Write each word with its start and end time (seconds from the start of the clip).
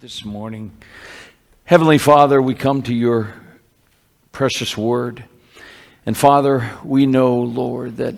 this 0.00 0.24
morning. 0.24 0.72
Heavenly 1.64 1.98
Father, 1.98 2.40
we 2.40 2.54
come 2.54 2.82
to 2.82 2.94
your 2.94 3.34
precious 4.30 4.76
word. 4.76 5.24
And 6.06 6.16
Father, 6.16 6.70
we 6.84 7.06
know, 7.06 7.40
Lord, 7.40 7.98
that 7.98 8.14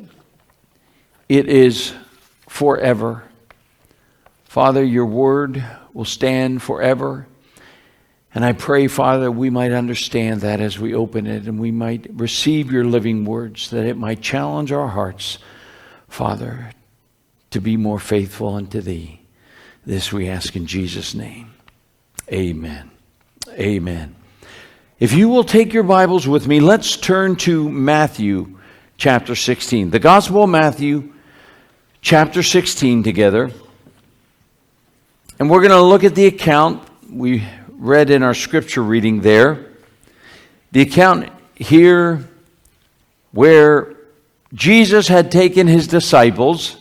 it 1.28 1.48
is 1.48 1.94
forever. 2.48 3.24
Father, 4.44 4.84
your 4.84 5.06
word 5.06 5.64
will 5.92 6.04
stand 6.04 6.62
forever. 6.62 7.26
And 8.34 8.44
I 8.44 8.52
pray, 8.52 8.86
Father, 8.86 9.30
we 9.30 9.50
might 9.50 9.72
understand 9.72 10.42
that 10.42 10.60
as 10.60 10.78
we 10.78 10.94
open 10.94 11.26
it 11.26 11.46
and 11.46 11.58
we 11.58 11.70
might 11.70 12.06
receive 12.12 12.72
your 12.72 12.84
living 12.84 13.24
words, 13.24 13.70
that 13.70 13.86
it 13.86 13.96
might 13.96 14.20
challenge 14.20 14.70
our 14.70 14.88
hearts, 14.88 15.38
Father, 16.08 16.70
to 17.50 17.60
be 17.60 17.76
more 17.76 17.98
faithful 17.98 18.54
unto 18.54 18.80
thee. 18.80 19.20
This 19.86 20.12
we 20.12 20.28
ask 20.28 20.56
in 20.56 20.66
Jesus' 20.66 21.14
name. 21.14 21.53
Amen. 22.32 22.90
Amen. 23.50 24.14
If 24.98 25.12
you 25.12 25.28
will 25.28 25.44
take 25.44 25.74
your 25.74 25.82
Bibles 25.82 26.26
with 26.26 26.46
me, 26.46 26.58
let's 26.58 26.96
turn 26.96 27.36
to 27.36 27.68
Matthew 27.68 28.58
chapter 28.96 29.34
16. 29.34 29.90
The 29.90 29.98
Gospel 29.98 30.44
of 30.44 30.50
Matthew 30.50 31.12
chapter 32.00 32.42
16 32.42 33.02
together. 33.02 33.50
And 35.38 35.50
we're 35.50 35.60
going 35.60 35.72
to 35.72 35.82
look 35.82 36.02
at 36.02 36.14
the 36.14 36.24
account 36.24 36.88
we 37.10 37.46
read 37.68 38.08
in 38.08 38.22
our 38.22 38.32
scripture 38.32 38.82
reading 38.82 39.20
there. 39.20 39.66
The 40.72 40.80
account 40.80 41.28
here 41.54 42.26
where 43.32 43.96
Jesus 44.54 45.08
had 45.08 45.30
taken 45.30 45.66
his 45.66 45.88
disciples 45.88 46.78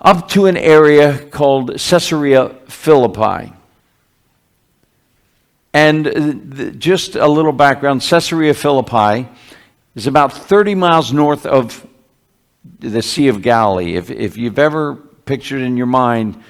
up 0.00 0.28
to 0.28 0.46
an 0.46 0.56
area 0.56 1.18
called 1.18 1.70
Caesarea 1.70 2.50
Philippi. 2.68 3.52
And 5.74 6.76
just 6.78 7.16
a 7.16 7.26
little 7.26 7.52
background 7.52 8.02
Caesarea 8.02 8.52
Philippi 8.52 9.28
is 9.94 10.06
about 10.06 10.32
30 10.32 10.74
miles 10.74 11.12
north 11.12 11.46
of 11.46 11.86
the 12.78 13.02
Sea 13.02 13.28
of 13.28 13.42
Galilee. 13.42 13.94
If, 13.94 14.10
if 14.10 14.36
you've 14.36 14.58
ever 14.58 14.96
pictured 15.24 15.62
in 15.62 15.76
your 15.76 15.86
mind 15.86 16.42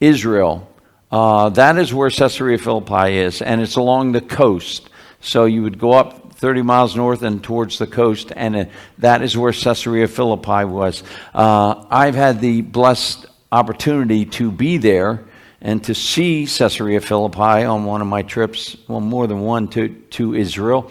Israel, 0.00 0.66
uh, 1.10 1.50
that 1.50 1.76
is 1.76 1.92
where 1.92 2.08
Caesarea 2.08 2.56
Philippi 2.56 3.18
is, 3.18 3.42
and 3.42 3.60
it's 3.60 3.76
along 3.76 4.12
the 4.12 4.20
coast. 4.20 4.88
So 5.20 5.44
you 5.44 5.62
would 5.62 5.78
go 5.78 5.92
up 5.92 6.32
30 6.34 6.62
miles 6.62 6.96
north 6.96 7.22
and 7.22 7.44
towards 7.44 7.78
the 7.78 7.86
coast, 7.86 8.32
and 8.34 8.56
uh, 8.56 8.64
that 8.98 9.20
is 9.20 9.36
where 9.36 9.52
Caesarea 9.52 10.08
Philippi 10.08 10.64
was. 10.64 11.02
Uh, 11.34 11.84
I've 11.90 12.14
had 12.14 12.40
the 12.40 12.62
blessed 12.62 13.26
opportunity 13.52 14.24
to 14.24 14.50
be 14.50 14.78
there 14.78 15.24
and 15.60 15.84
to 15.84 15.94
see 15.94 16.46
Caesarea 16.46 17.00
Philippi 17.00 17.64
on 17.64 17.84
one 17.84 18.00
of 18.00 18.06
my 18.06 18.22
trips, 18.22 18.76
well, 18.88 19.00
more 19.00 19.26
than 19.26 19.40
one 19.40 19.68
to, 19.68 19.88
to 19.88 20.34
Israel. 20.34 20.90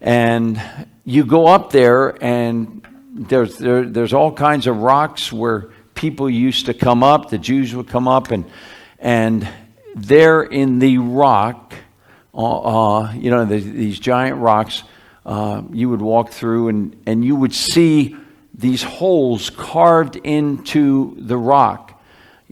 And 0.00 0.60
you 1.04 1.24
go 1.24 1.46
up 1.46 1.72
there, 1.72 2.22
and 2.22 2.86
there's, 3.14 3.56
there, 3.56 3.84
there's 3.84 4.12
all 4.12 4.32
kinds 4.32 4.66
of 4.66 4.78
rocks 4.78 5.32
where 5.32 5.70
people 5.94 6.28
used 6.28 6.66
to 6.66 6.74
come 6.74 7.02
up, 7.02 7.30
the 7.30 7.38
Jews 7.38 7.74
would 7.74 7.88
come 7.88 8.08
up, 8.08 8.30
and, 8.30 8.44
and 8.98 9.48
there 9.94 10.42
in 10.42 10.78
the 10.80 10.98
rock, 10.98 11.74
uh, 12.34 12.98
uh, 12.98 13.12
you 13.12 13.30
know, 13.30 13.44
the, 13.44 13.58
these 13.58 13.98
giant 13.98 14.38
rocks 14.38 14.82
uh, 15.24 15.62
you 15.72 15.88
would 15.88 16.02
walk 16.02 16.30
through 16.30 16.68
and, 16.68 17.00
and 17.06 17.24
you 17.24 17.36
would 17.36 17.54
see 17.54 18.16
these 18.52 18.82
holes 18.82 19.50
carved 19.50 20.16
into 20.16 21.16
the 21.18 21.36
rock. 21.36 21.93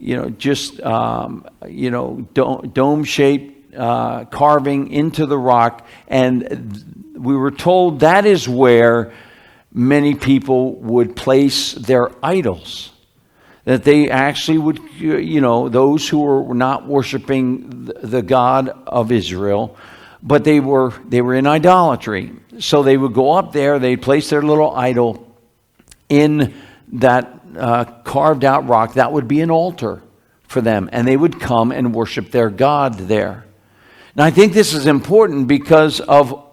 You 0.03 0.17
know, 0.17 0.29
just, 0.29 0.81
um, 0.81 1.47
you 1.65 1.89
know, 1.89 2.27
dome 2.33 3.05
shaped 3.05 3.73
uh, 3.73 4.25
carving 4.25 4.91
into 4.91 5.25
the 5.25 5.37
rock. 5.37 5.87
And 6.09 7.13
we 7.17 7.37
were 7.37 7.51
told 7.51 8.01
that 8.01 8.25
is 8.25 8.47
where 8.47 9.13
many 9.71 10.13
people 10.13 10.75
would 10.75 11.15
place 11.15 11.71
their 11.73 12.11
idols 12.21 12.91
that 13.65 13.83
they 13.83 14.09
actually 14.09 14.57
would, 14.57 14.79
you 14.99 15.39
know, 15.39 15.69
those 15.69 16.07
who 16.07 16.19
were 16.19 16.53
not 16.53 16.85
worshiping 16.85 17.85
the 17.85 18.21
God 18.21 18.69
of 18.85 19.11
Israel, 19.11 19.77
but 20.21 20.43
they 20.43 20.59
were 20.59 20.93
they 21.07 21.21
were 21.21 21.33
in 21.33 21.47
idolatry. 21.47 22.31
So 22.59 22.83
they 22.83 22.97
would 22.97 23.13
go 23.13 23.31
up 23.31 23.53
there, 23.53 23.79
they'd 23.79 24.01
place 24.01 24.29
their 24.29 24.41
little 24.41 24.75
idol 24.75 25.33
in 26.09 26.53
that 26.93 27.42
uh, 27.57 27.85
carved 28.03 28.43
out 28.43 28.67
rock. 28.67 28.93
That 28.93 29.11
would 29.11 29.27
be 29.27 29.41
an 29.41 29.51
altar 29.51 30.01
for 30.47 30.61
them, 30.61 30.89
and 30.91 31.07
they 31.07 31.17
would 31.17 31.39
come 31.39 31.71
and 31.71 31.93
worship 31.93 32.31
their 32.31 32.49
God 32.49 32.95
there. 32.95 33.45
Now, 34.15 34.25
I 34.25 34.31
think 34.31 34.53
this 34.53 34.73
is 34.73 34.85
important 34.85 35.47
because 35.47 35.99
of 35.99 36.43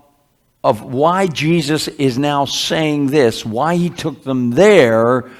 of 0.63 0.83
why 0.83 1.27
Jesus 1.27 1.89
is 1.89 2.19
now 2.19 2.45
saying 2.45 3.07
this, 3.07 3.47
why 3.47 3.77
he 3.77 3.89
took 3.89 4.25
them 4.25 4.51
there 4.51 5.31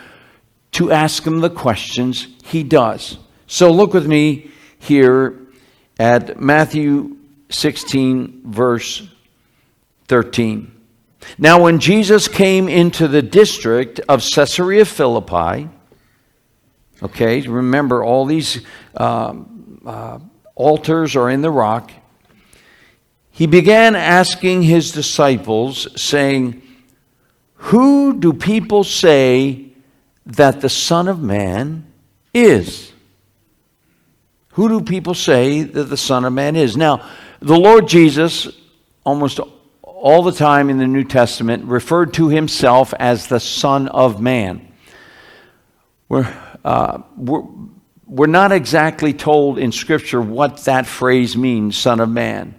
to 0.73 0.91
ask 0.91 1.25
them 1.25 1.41
the 1.41 1.51
questions 1.51 2.27
he 2.45 2.63
does. 2.63 3.19
So 3.47 3.71
look 3.71 3.93
with 3.93 4.07
me 4.07 4.51
here 4.79 5.39
at 5.99 6.41
Matthew 6.41 7.19
16, 7.51 8.43
verse 8.47 9.07
13. 10.09 10.80
Now, 11.39 11.63
when 11.63 11.79
Jesus 11.79 12.29
came 12.29 12.69
into 12.69 13.09
the 13.09 13.23
district 13.23 14.01
of 14.09 14.23
Caesarea 14.35 14.85
Philippi, 14.85 15.69
okay, 17.03 17.41
remember 17.43 18.05
all 18.05 18.27
these 18.27 18.65
um, 18.97 19.81
uh, 19.85 20.19
altars 20.55 21.17
are 21.17 21.31
in 21.31 21.43
the 21.43 21.51
rock, 21.51 21.91
he 23.31 23.47
began 23.47 23.95
asking 23.97 24.63
his 24.63 24.93
disciples, 24.93 25.89
saying, 26.01 26.63
Who 27.55 28.19
do 28.19 28.33
people 28.33 28.85
say 28.85 29.71
that 30.27 30.61
the 30.61 30.69
Son 30.69 31.09
of 31.09 31.21
Man 31.21 31.87
is. 32.33 32.93
Who 34.51 34.69
do 34.69 34.81
people 34.81 35.15
say 35.15 35.63
that 35.63 35.85
the 35.85 35.97
Son 35.97 36.25
of 36.25 36.33
Man 36.33 36.57
is? 36.57 36.77
Now, 36.77 37.09
the 37.41 37.59
Lord 37.59 37.89
Jesus, 37.89 38.49
almost 39.05 39.41
all 40.01 40.23
the 40.23 40.33
time 40.33 40.71
in 40.71 40.79
the 40.79 40.87
New 40.87 41.05
Testament, 41.05 41.65
referred 41.67 42.15
to 42.15 42.29
himself 42.29 42.95
as 42.99 43.27
the 43.27 43.39
Son 43.39 43.87
of 43.87 44.21
Man. 44.21 44.67
We're, 46.09 46.35
uh, 46.65 47.03
we're, 47.17 47.45
we're 48.07 48.27
not 48.27 48.51
exactly 48.51 49.13
told 49.13 49.59
in 49.59 49.73
Scripture 49.73 50.21
what 50.21 50.65
that 50.65 50.87
phrase 50.87 51.37
means, 51.37 51.77
Son 51.77 52.01
of 52.01 52.09
Man. 52.09 52.55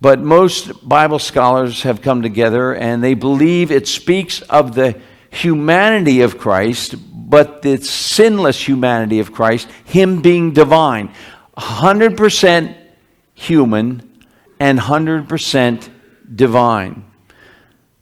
But 0.00 0.20
most 0.20 0.88
Bible 0.88 1.18
scholars 1.18 1.82
have 1.82 2.00
come 2.00 2.22
together 2.22 2.74
and 2.74 3.04
they 3.04 3.14
believe 3.14 3.70
it 3.70 3.86
speaks 3.86 4.40
of 4.42 4.74
the 4.74 4.98
humanity 5.30 6.22
of 6.22 6.38
Christ, 6.38 6.94
but 7.12 7.60
the 7.60 7.76
sinless 7.76 8.66
humanity 8.66 9.20
of 9.20 9.32
Christ, 9.32 9.68
Him 9.84 10.22
being 10.22 10.52
divine. 10.52 11.12
100% 11.56 12.76
human 13.34 14.24
and 14.58 14.78
100% 14.78 15.88
divine. 16.34 17.04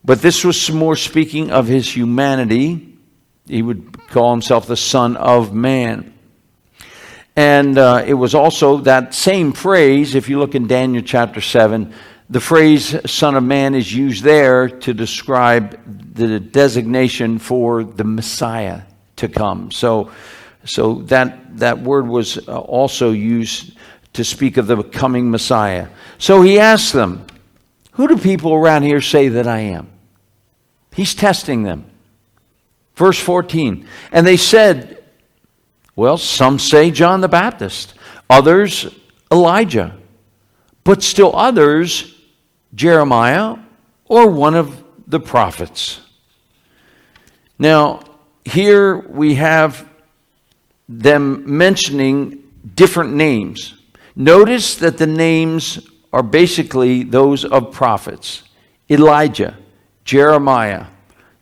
But 0.05 0.23
this 0.23 0.45
was 0.45 0.71
more 0.71 0.97
speaking 0.97 1.51
of 1.51 1.67
His 1.67 1.95
humanity. 1.95 2.97
He 3.47 3.63
would 3.63 4.09
call 4.09 4.33
Himself 4.33 4.67
the 4.67 4.77
Son 4.77 5.17
of 5.17 5.53
Man. 5.53 6.15
And 7.37 7.79
uh, 7.79 8.05
it 8.07 8.15
was 8.15 8.35
also 8.35 8.79
that 8.79 9.15
same 9.15 9.53
phrase, 9.53 10.15
if 10.15 10.29
you 10.29 10.39
look 10.39 10.55
in 10.55 10.67
Daniel 10.67 11.03
chapter 11.03 11.41
7, 11.41 11.93
the 12.29 12.41
phrase 12.41 12.97
Son 13.11 13.35
of 13.35 13.43
Man 13.43 13.75
is 13.75 13.93
used 13.93 14.23
there 14.23 14.69
to 14.69 14.95
describe 14.95 15.81
the 16.15 16.39
designation 16.39 17.39
for 17.39 17.83
the 17.83 18.05
Messiah 18.05 18.83
to 19.17 19.29
come. 19.29 19.71
So, 19.71 20.13
so 20.65 20.95
that, 21.03 21.59
that 21.59 21.81
word 21.81 22.07
was 22.07 22.47
uh, 22.49 22.59
also 22.59 23.11
used 23.11 23.77
to 24.13 24.25
speak 24.25 24.57
of 24.57 24.67
the 24.67 24.83
coming 24.83 25.31
Messiah. 25.31 25.89
So 26.19 26.43
he 26.43 26.59
asked 26.59 26.93
them, 26.93 27.27
Who 27.93 28.09
do 28.09 28.17
people 28.17 28.55
around 28.55 28.83
here 28.83 29.01
say 29.01 29.29
that 29.29 29.47
I 29.47 29.61
am? 29.61 29.91
He's 30.93 31.15
testing 31.15 31.63
them. 31.63 31.87
Verse 32.95 33.19
14. 33.19 33.87
And 34.13 34.27
they 34.27 34.37
said, 34.37 35.03
Well, 35.97 36.19
some 36.19 36.59
say 36.59 36.91
John 36.91 37.21
the 37.21 37.29
Baptist, 37.29 37.95
others 38.29 38.95
Elijah, 39.33 39.97
but 40.85 41.03
still 41.03 41.35
others 41.35 42.15
Jeremiah, 42.75 43.57
or 44.05 44.31
one 44.31 44.55
of 44.55 44.85
the 45.07 45.21
prophets. 45.21 46.01
Now, 47.59 48.03
here 48.45 48.99
we 48.99 49.37
have 49.37 49.89
them 50.89 51.57
mentioning 51.57 52.43
different 52.75 53.15
names. 53.15 53.75
Notice 54.17 54.77
that 54.77 54.99
the 54.99 55.07
names 55.07 55.90
are 56.13 56.23
basically 56.23 57.03
those 57.03 57.45
of 57.45 57.73
prophets 57.73 58.43
Elijah, 58.91 59.57
Jeremiah, 60.05 60.87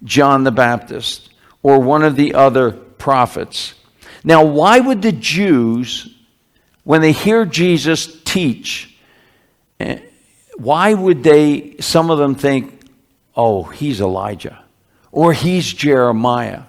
John 0.05 0.44
the 0.44 0.50
Baptist, 0.50 1.31
or 1.62 1.81
one 1.81 2.03
of 2.03 2.15
the 2.15 2.35
other 2.35 2.73
prophets. 2.73 3.75
Now, 4.23 4.44
why 4.44 4.79
would 4.81 5.00
the 5.00 5.12
Jews 5.12 6.15
when 6.88 7.03
they 7.03 7.12
hear 7.12 7.44
Jesus 7.44 8.20
teach, 8.23 8.97
eh, 9.79 9.99
why 10.56 10.94
would 10.94 11.23
they, 11.23 11.76
some 11.81 12.11
of 12.11 12.19
them 12.19 12.35
think, 12.35 12.81
oh, 13.37 13.62
he's 13.62 14.00
Elijah 14.00 14.64
or 15.12 15.35
he's 15.35 15.71
Jeremiah? 15.71 16.62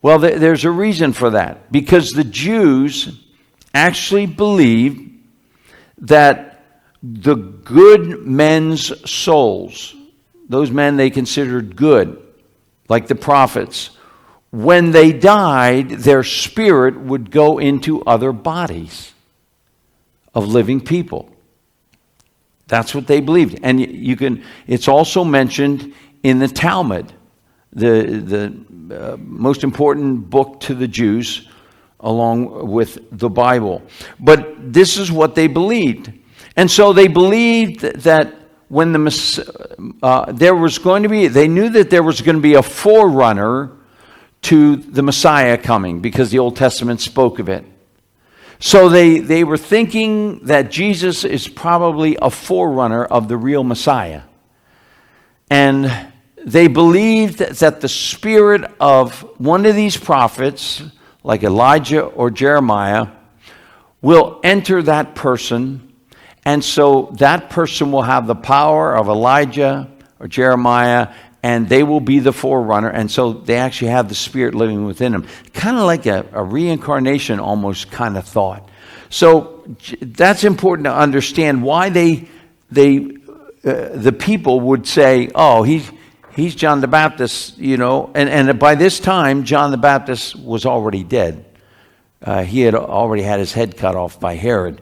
Well, 0.00 0.20
there's 0.20 0.64
a 0.64 0.70
reason 0.70 1.12
for 1.12 1.30
that. 1.30 1.72
Because 1.72 2.12
the 2.12 2.22
Jews 2.22 3.20
actually 3.74 4.26
believed 4.26 5.10
that 5.98 6.53
the 7.12 7.34
good 7.34 8.26
men's 8.26 9.10
souls, 9.10 9.94
those 10.48 10.70
men 10.70 10.96
they 10.96 11.10
considered 11.10 11.76
good, 11.76 12.20
like 12.88 13.08
the 13.08 13.14
prophets, 13.14 13.90
when 14.50 14.92
they 14.92 15.12
died, 15.12 15.90
their 15.90 16.22
spirit 16.22 16.98
would 16.98 17.30
go 17.30 17.58
into 17.58 18.02
other 18.04 18.32
bodies 18.32 19.12
of 20.32 20.46
living 20.46 20.80
people. 20.80 21.28
That's 22.68 22.94
what 22.94 23.06
they 23.06 23.20
believed. 23.20 23.60
And 23.62 23.80
you 23.80 24.16
can 24.16 24.42
it's 24.66 24.88
also 24.88 25.24
mentioned 25.24 25.92
in 26.22 26.38
the 26.38 26.48
Talmud, 26.48 27.12
the 27.72 28.54
the 28.88 29.12
uh, 29.12 29.16
most 29.18 29.62
important 29.62 30.30
book 30.30 30.60
to 30.60 30.74
the 30.74 30.88
Jews 30.88 31.48
along 32.00 32.70
with 32.70 32.98
the 33.10 33.28
Bible. 33.28 33.82
But 34.20 34.72
this 34.72 34.96
is 34.96 35.12
what 35.12 35.34
they 35.34 35.48
believed. 35.48 36.12
And 36.56 36.70
so 36.70 36.92
they 36.92 37.08
believed 37.08 37.80
that 37.80 38.34
when 38.68 38.92
the 38.92 39.94
uh, 40.02 40.32
there 40.32 40.54
was 40.54 40.78
going 40.78 41.02
to 41.02 41.08
be 41.08 41.28
they 41.28 41.48
knew 41.48 41.68
that 41.70 41.90
there 41.90 42.02
was 42.02 42.20
going 42.20 42.36
to 42.36 42.42
be 42.42 42.54
a 42.54 42.62
forerunner 42.62 43.72
to 44.42 44.76
the 44.76 45.02
Messiah 45.02 45.56
coming 45.56 46.00
because 46.00 46.30
the 46.30 46.38
Old 46.38 46.56
Testament 46.56 47.00
spoke 47.00 47.38
of 47.38 47.48
it. 47.48 47.64
So 48.58 48.88
they, 48.88 49.18
they 49.18 49.42
were 49.42 49.56
thinking 49.56 50.40
that 50.44 50.70
Jesus 50.70 51.24
is 51.24 51.48
probably 51.48 52.16
a 52.20 52.30
forerunner 52.30 53.04
of 53.04 53.28
the 53.28 53.36
real 53.36 53.64
Messiah. 53.64 54.22
And 55.50 55.90
they 56.44 56.68
believed 56.68 57.38
that 57.38 57.80
the 57.80 57.88
spirit 57.88 58.70
of 58.78 59.20
one 59.38 59.66
of 59.66 59.74
these 59.74 59.96
prophets, 59.96 60.82
like 61.22 61.42
Elijah 61.42 62.02
or 62.02 62.30
Jeremiah, 62.30 63.08
will 64.02 64.40
enter 64.44 64.82
that 64.82 65.14
person. 65.14 65.93
And 66.44 66.62
so 66.62 67.14
that 67.18 67.50
person 67.50 67.90
will 67.92 68.02
have 68.02 68.26
the 68.26 68.34
power 68.34 68.96
of 68.96 69.08
Elijah 69.08 69.90
or 70.20 70.28
Jeremiah 70.28 71.08
and 71.42 71.68
they 71.68 71.82
will 71.82 72.00
be 72.00 72.20
the 72.20 72.32
forerunner. 72.32 72.88
And 72.88 73.10
so 73.10 73.34
they 73.34 73.56
actually 73.56 73.90
have 73.90 74.08
the 74.08 74.14
Spirit 74.14 74.54
living 74.54 74.86
within 74.86 75.12
them. 75.12 75.26
Kind 75.52 75.76
of 75.76 75.84
like 75.84 76.06
a, 76.06 76.24
a 76.32 76.42
reincarnation 76.42 77.38
almost 77.38 77.90
kind 77.90 78.16
of 78.16 78.26
thought. 78.26 78.66
So 79.10 79.62
that's 80.00 80.42
important 80.44 80.86
to 80.86 80.94
understand 80.94 81.62
why 81.62 81.90
they, 81.90 82.28
they 82.70 83.18
uh, 83.62 83.90
the 83.92 84.12
people 84.12 84.60
would 84.60 84.86
say, 84.86 85.30
oh, 85.34 85.62
he's, 85.62 85.90
he's 86.34 86.54
John 86.54 86.80
the 86.80 86.88
Baptist, 86.88 87.58
you 87.58 87.76
know. 87.76 88.10
And, 88.14 88.30
and 88.30 88.58
by 88.58 88.74
this 88.74 88.98
time, 88.98 89.44
John 89.44 89.70
the 89.70 89.76
Baptist 89.76 90.36
was 90.36 90.64
already 90.64 91.04
dead. 91.04 91.44
Uh, 92.22 92.42
he 92.42 92.62
had 92.62 92.74
already 92.74 93.22
had 93.22 93.38
his 93.38 93.52
head 93.52 93.76
cut 93.76 93.96
off 93.96 94.18
by 94.18 94.34
Herod. 94.34 94.80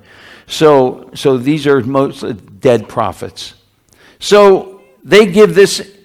So, 0.52 1.08
so 1.14 1.38
these 1.38 1.66
are 1.66 1.80
mostly 1.80 2.34
dead 2.34 2.86
prophets. 2.86 3.54
So 4.18 4.82
they 5.02 5.24
give 5.24 5.54
this 5.54 5.96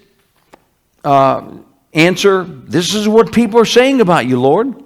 uh, 1.04 1.58
answer, 1.92 2.44
This 2.44 2.94
is 2.94 3.06
what 3.06 3.30
people 3.30 3.60
are 3.60 3.66
saying 3.66 4.00
about 4.00 4.24
you, 4.24 4.40
Lord. 4.40 4.82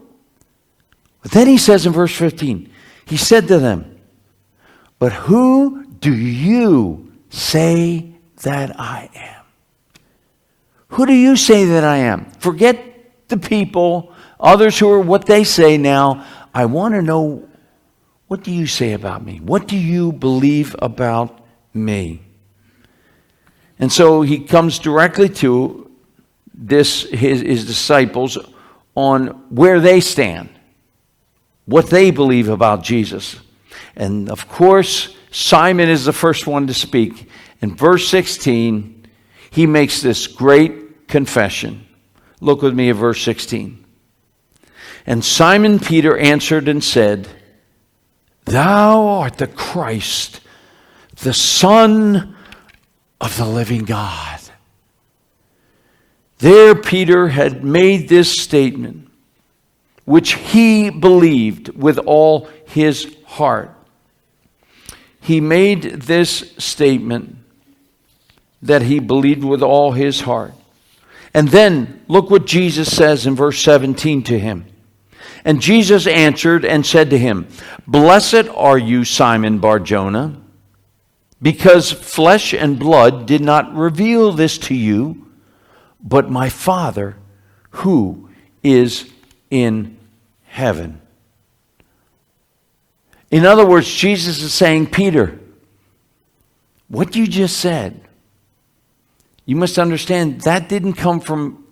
But 1.23 1.31
then 1.31 1.47
he 1.47 1.59
says 1.59 1.87
in 1.87 1.93
verse 1.93 2.13
15, 2.13 2.73
He 3.05 3.17
said 3.17 3.47
to 3.47 3.61
them, 3.61 4.01
But 4.99 5.13
who 5.13 5.87
do 5.87 6.13
you 6.13 7.13
say 7.31 8.15
that 8.43 8.81
I 8.81 9.11
am? 9.15 9.45
Who 10.89 11.07
do 11.07 11.15
you 11.15 11.37
say 11.37 11.67
that 11.67 11.85
I 11.85 11.99
am? 11.99 12.33
Forget 12.33 13.29
the 13.29 13.37
people, 13.37 14.13
others 14.41 14.77
who 14.81 14.91
are 14.91 15.01
what 15.01 15.27
they 15.27 15.45
say 15.45 15.79
now. 15.79 16.27
I 16.53 16.65
want 16.65 16.95
to 16.95 17.01
know 17.01 17.49
what 18.33 18.43
do 18.43 18.51
you 18.51 18.67
say 18.67 18.95
about 18.95 19.23
me? 19.23 19.41
What 19.41 19.69
do 19.69 19.77
you 19.77 20.11
believe 20.11 20.75
about 20.79 21.45
me? 21.75 22.23
And 23.79 23.93
so 23.93 24.23
he 24.23 24.39
comes 24.39 24.79
directly 24.79 25.29
to 25.45 25.91
this 26.55 27.03
his, 27.11 27.43
his 27.43 27.67
disciples 27.67 28.39
on 28.95 29.27
where 29.51 29.81
they 29.81 30.01
stand, 30.01 30.49
what 31.67 31.91
they 31.91 32.11
believe 32.11 32.49
about 32.49 32.83
Jesus. 32.83 33.39
And 33.97 34.31
of 34.31 34.49
course, 34.49 35.15
Simon 35.31 35.91
is 35.91 36.07
the 36.07 36.15
first 36.15 36.47
one 36.47 36.67
to 36.69 36.73
speak. 36.73 37.29
In 37.61 37.77
verse 37.77 38.09
16, 38.09 39.09
he 39.51 39.67
makes 39.67 40.01
this 40.01 40.27
great 40.27 41.07
confession. 41.07 41.87
Look 42.41 42.63
with 42.63 42.73
me 42.73 42.89
at 42.89 42.97
verse 42.97 43.21
16. 43.21 43.85
And 45.05 45.23
Simon 45.23 45.79
Peter 45.79 46.17
answered 46.17 46.67
and 46.67 46.83
said, 46.83 47.29
Thou 48.45 49.07
art 49.07 49.39
the 49.39 49.47
Christ, 49.47 50.41
the 51.17 51.33
Son 51.33 52.37
of 53.21 53.37
the 53.37 53.47
living 53.47 53.85
God. 53.85 54.41
There, 56.39 56.75
Peter 56.75 57.29
had 57.29 57.63
made 57.63 58.09
this 58.09 58.37
statement, 58.41 59.09
which 60.05 60.35
he 60.35 60.91
believed 60.91 61.69
with 61.69 61.99
all 61.99 62.49
his 62.67 63.15
heart. 63.27 63.71
He 65.21 65.41
made 65.41 65.83
this 65.83 66.53
statement 66.59 67.37
that 68.61 68.83
he 68.83 68.99
believed 68.99 69.45
with 69.45 69.63
all 69.63 69.93
his 69.93 70.23
heart. 70.23 70.55
And 71.33 71.49
then 71.49 72.05
look 72.09 72.29
what 72.29 72.45
Jesus 72.45 72.95
says 72.95 73.25
in 73.25 73.37
verse 73.37 73.61
17 73.61 74.25
to 74.25 74.39
him. 74.39 74.67
And 75.45 75.61
Jesus 75.61 76.07
answered 76.07 76.65
and 76.65 76.87
said 76.87 77.11
to 77.11 77.19
him, 77.19 77.49
Blessed 77.87 78.49
are 78.55 78.79
you, 78.79 79.05
Simon 79.05 79.59
Barjona, 79.59 80.41
because 81.41 81.91
flesh 81.91 82.55
and 82.55 82.79
blood 82.79 83.27
did 83.27 83.41
not 83.41 83.75
reveal 83.75 84.33
this 84.33 84.59
to 84.59 84.75
you 84.75 85.23
but 86.03 86.31
my 86.31 86.49
Father 86.49 87.17
who 87.71 88.29
is 88.63 89.11
in 89.51 89.97
heaven. 90.45 91.01
In 93.31 93.47
other 93.47 93.65
words, 93.65 93.91
Jesus 93.91 94.43
is 94.43 94.53
saying, 94.53 94.89
Peter, 94.89 95.39
what 96.89 97.17
you 97.17 97.27
just 97.27 97.57
said, 97.59 98.01
you 99.47 99.57
must 99.57 99.79
understand 99.79 100.43
that 100.43 100.69
didn't 100.69 100.95
come 100.95 101.21
from 101.21 101.65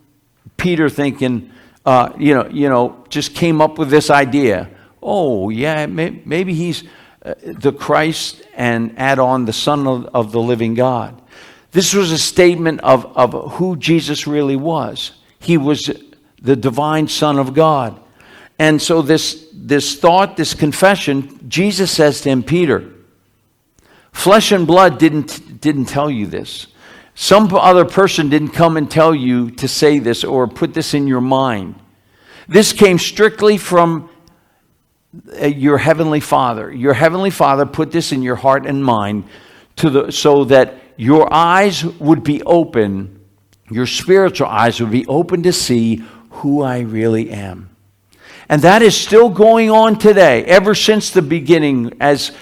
Peter 0.57 0.89
thinking, 0.89 1.51
uh, 1.85 2.13
you 2.19 2.35
know, 2.35 2.49
you 2.49 2.69
know, 2.69 3.05
just 3.09 3.35
came 3.35 3.61
up 3.61 3.79
with 3.79 3.91
this 3.91 4.11
idea. 4.11 4.69
Oh, 5.03 5.49
yeah, 5.49 5.87
may, 5.87 6.21
maybe 6.25 6.55
he's 6.55 6.85
uh, 7.25 7.35
the 7.43 7.73
Christ 7.73 8.43
and 8.55 8.99
add 8.99 9.19
on 9.19 9.45
the 9.45 9.53
Son 9.53 9.87
of, 9.87 10.07
of 10.07 10.33
the 10.33 10.41
living 10.41 10.75
God. 10.75 11.21
This 11.73 11.95
was 11.95 12.13
a 12.13 12.19
statement 12.19 12.81
of, 12.81 13.07
of 13.17 13.53
who 13.55 13.77
Jesus 13.77 14.27
really 14.27 14.57
was. 14.57 15.13
He 15.39 15.57
was 15.57 15.91
the 16.43 16.57
divine 16.57 17.09
Son 17.09 17.39
of 17.39 17.55
God. 17.55 18.01
And 18.59 18.81
so, 18.83 19.01
this, 19.01 19.49
this 19.55 19.99
thought, 19.99 20.37
this 20.37 20.53
confession, 20.53 21.49
Jesus 21.49 21.91
says 21.91 22.21
to 22.23 22.29
him, 22.29 22.43
Peter, 22.43 22.93
flesh 24.13 24.53
and 24.53 24.67
blood 24.67 24.99
didn't, 24.99 25.61
didn't 25.61 25.87
tell 25.87 26.11
you 26.11 26.27
this. 26.27 26.67
Some 27.21 27.55
other 27.55 27.85
person 27.85 28.31
didn't 28.31 28.53
come 28.53 28.79
and 28.79 28.91
tell 28.91 29.15
you 29.15 29.51
to 29.51 29.69
say 29.69 29.99
this 29.99 30.25
or 30.25 30.49
put 30.49 30.73
this 30.73 30.95
in 30.95 31.07
your 31.07 31.21
mind. 31.21 31.75
This 32.49 32.73
came 32.73 32.99
strictly 32.99 33.59
from 33.59 34.09
uh, 35.39 35.45
your 35.45 35.77
heavenly 35.77 36.21
Father. 36.21 36.73
Your 36.73 36.95
heavenly 36.95 37.29
Father 37.29 37.67
put 37.67 37.93
this 37.93 38.13
in 38.13 38.23
your 38.23 38.37
heart 38.37 38.65
and 38.65 38.83
mind 38.83 39.25
to 39.77 39.91
the, 39.91 40.11
so 40.11 40.45
that 40.45 40.77
your 40.97 41.31
eyes 41.31 41.85
would 41.85 42.25
be 42.25 42.43
open, 42.45 43.21
your 43.71 43.85
spiritual 43.85 44.47
eyes 44.47 44.81
would 44.81 44.91
be 44.91 45.05
open 45.05 45.43
to 45.43 45.53
see 45.53 46.03
who 46.31 46.63
I 46.63 46.79
really 46.81 47.29
am. 47.31 47.69
And 48.49 48.63
that 48.63 48.81
is 48.81 48.97
still 48.97 49.29
going 49.29 49.71
on 49.71 49.99
today, 49.99 50.43
ever 50.47 50.75
since 50.75 51.11
the 51.11 51.21
beginning, 51.21 51.99
as 52.01 52.33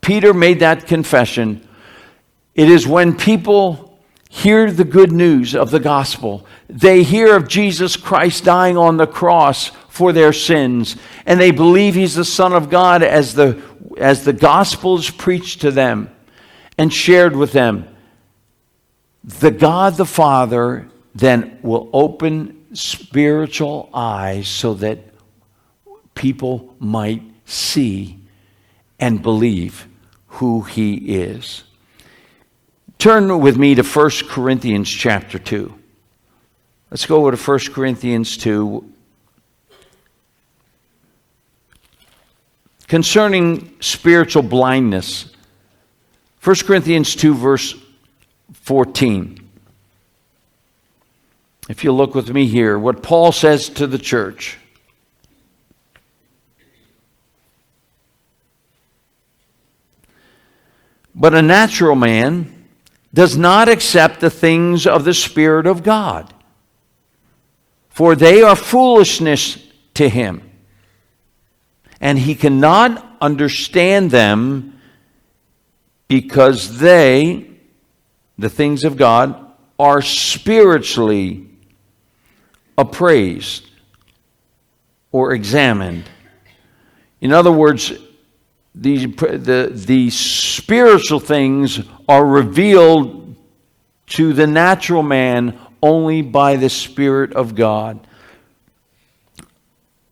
Peter 0.00 0.34
made 0.34 0.58
that 0.58 0.88
confession. 0.88 1.68
It 2.56 2.68
is 2.68 2.84
when 2.84 3.16
people 3.16 3.93
hear 4.34 4.70
the 4.70 4.84
good 4.84 5.12
news 5.12 5.54
of 5.54 5.70
the 5.70 5.80
gospel, 5.80 6.44
they 6.68 7.02
hear 7.02 7.36
of 7.36 7.46
Jesus 7.46 7.96
Christ 7.96 8.44
dying 8.44 8.76
on 8.76 8.96
the 8.96 9.06
cross 9.06 9.68
for 9.88 10.12
their 10.12 10.32
sins, 10.32 10.96
and 11.24 11.40
they 11.40 11.52
believe 11.52 11.94
he's 11.94 12.16
the 12.16 12.24
Son 12.24 12.52
of 12.52 12.68
God 12.68 13.02
as 13.02 13.34
the, 13.34 13.62
as 13.96 14.24
the 14.24 14.32
gospel 14.32 14.98
is 14.98 15.08
preached 15.08 15.60
to 15.60 15.70
them 15.70 16.10
and 16.76 16.92
shared 16.92 17.36
with 17.36 17.52
them 17.52 17.88
the 19.22 19.50
God 19.50 19.96
the 19.96 20.04
Father 20.04 20.88
then 21.14 21.58
will 21.62 21.88
open 21.92 22.66
spiritual 22.74 23.88
eyes 23.94 24.48
so 24.48 24.74
that 24.74 24.98
people 26.14 26.74
might 26.78 27.22
see 27.46 28.18
and 28.98 29.22
believe 29.22 29.88
who 30.26 30.62
he 30.62 31.14
is. 31.16 31.62
Turn 32.98 33.40
with 33.40 33.56
me 33.56 33.74
to 33.74 33.82
1 33.82 34.10
Corinthians 34.28 34.88
chapter 34.88 35.38
2. 35.38 35.74
Let's 36.90 37.06
go 37.06 37.16
over 37.16 37.36
to 37.36 37.36
1 37.36 37.58
Corinthians 37.72 38.36
2. 38.36 38.92
Concerning 42.86 43.74
spiritual 43.80 44.42
blindness, 44.42 45.34
1 46.42 46.56
Corinthians 46.64 47.16
2, 47.16 47.34
verse 47.34 47.74
14. 48.52 49.40
If 51.68 51.82
you 51.82 51.92
look 51.92 52.14
with 52.14 52.30
me 52.30 52.46
here, 52.46 52.78
what 52.78 53.02
Paul 53.02 53.32
says 53.32 53.68
to 53.70 53.86
the 53.86 53.98
church. 53.98 54.58
But 61.14 61.34
a 61.34 61.42
natural 61.42 61.96
man 61.96 62.53
does 63.14 63.36
not 63.36 63.68
accept 63.68 64.18
the 64.20 64.28
things 64.28 64.86
of 64.86 65.04
the 65.04 65.14
Spirit 65.14 65.66
of 65.66 65.84
God, 65.84 66.34
for 67.88 68.16
they 68.16 68.42
are 68.42 68.56
foolishness 68.56 69.56
to 69.94 70.08
him, 70.08 70.42
and 72.00 72.18
he 72.18 72.34
cannot 72.34 73.16
understand 73.20 74.10
them 74.10 74.80
because 76.08 76.78
they, 76.78 77.48
the 78.36 78.50
things 78.50 78.82
of 78.82 78.96
God, 78.96 79.40
are 79.78 80.02
spiritually 80.02 81.48
appraised 82.76 83.70
or 85.12 85.32
examined. 85.32 86.10
In 87.20 87.32
other 87.32 87.52
words, 87.52 87.92
the, 88.74 89.06
the, 89.06 89.70
the 89.72 90.10
spiritual 90.10 91.20
things 91.20 91.80
are 92.08 92.26
revealed 92.26 93.36
to 94.06 94.32
the 94.32 94.46
natural 94.46 95.02
man 95.02 95.58
only 95.82 96.22
by 96.22 96.56
the 96.56 96.68
Spirit 96.68 97.32
of 97.34 97.54
God. 97.54 98.06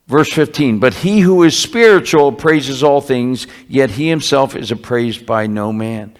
Verse 0.06 0.32
15, 0.32 0.78
but 0.78 0.94
he 0.94 1.20
who 1.20 1.42
is 1.42 1.58
spiritual 1.58 2.32
praises 2.32 2.82
all 2.82 3.00
things, 3.00 3.46
yet 3.68 3.90
he 3.90 4.08
himself 4.08 4.54
is 4.54 4.70
appraised 4.70 5.24
by 5.24 5.46
no 5.46 5.72
man. 5.72 6.14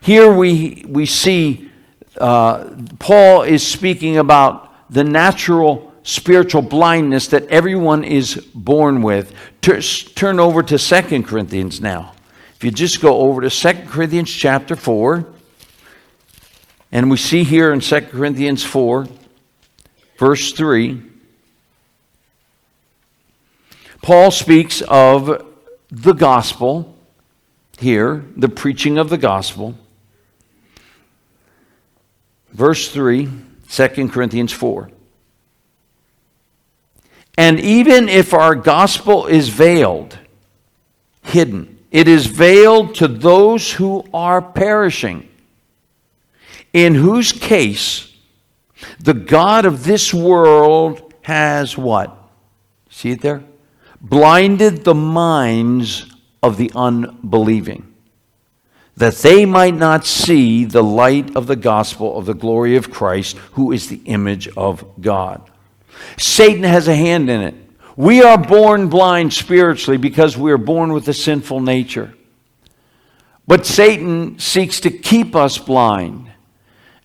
Here 0.00 0.32
we, 0.32 0.84
we 0.88 1.06
see 1.06 1.70
uh, 2.18 2.70
Paul 2.98 3.42
is 3.42 3.66
speaking 3.66 4.18
about 4.18 4.72
the 4.90 5.04
natural 5.04 5.93
spiritual 6.04 6.62
blindness 6.62 7.28
that 7.28 7.46
everyone 7.48 8.04
is 8.04 8.36
born 8.54 9.02
with. 9.02 9.34
Turn 9.60 10.38
over 10.38 10.62
to 10.62 10.78
Second 10.78 11.24
Corinthians 11.24 11.80
now. 11.80 12.12
If 12.54 12.62
you 12.62 12.70
just 12.70 13.00
go 13.00 13.22
over 13.22 13.40
to 13.40 13.50
Second 13.50 13.88
Corinthians 13.88 14.30
chapter 14.30 14.76
4, 14.76 15.26
and 16.92 17.10
we 17.10 17.16
see 17.16 17.42
here 17.42 17.72
in 17.72 17.80
Second 17.80 18.10
Corinthians 18.10 18.62
4, 18.62 19.08
verse 20.18 20.52
3, 20.52 21.02
Paul 24.00 24.30
speaks 24.30 24.82
of 24.82 25.46
the 25.90 26.12
gospel 26.12 26.94
here, 27.78 28.24
the 28.36 28.48
preaching 28.48 28.98
of 28.98 29.08
the 29.08 29.18
gospel. 29.18 29.74
Verse 32.52 32.88
3, 32.90 33.28
2 33.68 34.08
Corinthians 34.10 34.52
4. 34.52 34.90
And 37.36 37.58
even 37.60 38.08
if 38.08 38.32
our 38.32 38.54
gospel 38.54 39.26
is 39.26 39.48
veiled, 39.48 40.18
hidden, 41.22 41.78
it 41.90 42.08
is 42.08 42.26
veiled 42.26 42.94
to 42.96 43.08
those 43.08 43.72
who 43.72 44.04
are 44.12 44.42
perishing, 44.42 45.28
in 46.72 46.94
whose 46.94 47.32
case 47.32 48.12
the 49.00 49.14
God 49.14 49.64
of 49.64 49.84
this 49.84 50.12
world 50.12 51.14
has 51.22 51.78
what? 51.78 52.16
See 52.90 53.10
it 53.12 53.20
there? 53.20 53.42
Blinded 54.00 54.84
the 54.84 54.94
minds 54.94 56.06
of 56.42 56.56
the 56.56 56.70
unbelieving, 56.74 57.94
that 58.96 59.14
they 59.16 59.46
might 59.46 59.74
not 59.74 60.04
see 60.04 60.64
the 60.64 60.82
light 60.82 61.34
of 61.34 61.46
the 61.46 61.56
gospel 61.56 62.18
of 62.18 62.26
the 62.26 62.34
glory 62.34 62.76
of 62.76 62.90
Christ, 62.90 63.36
who 63.52 63.72
is 63.72 63.88
the 63.88 64.02
image 64.04 64.48
of 64.56 64.84
God. 65.00 65.50
Satan 66.18 66.64
has 66.64 66.88
a 66.88 66.94
hand 66.94 67.30
in 67.30 67.40
it. 67.40 67.54
We 67.96 68.22
are 68.22 68.38
born 68.38 68.88
blind 68.88 69.32
spiritually 69.32 69.98
because 69.98 70.36
we 70.36 70.50
are 70.52 70.58
born 70.58 70.92
with 70.92 71.08
a 71.08 71.14
sinful 71.14 71.60
nature. 71.60 72.14
But 73.46 73.66
Satan 73.66 74.38
seeks 74.38 74.80
to 74.80 74.90
keep 74.90 75.36
us 75.36 75.58
blind 75.58 76.30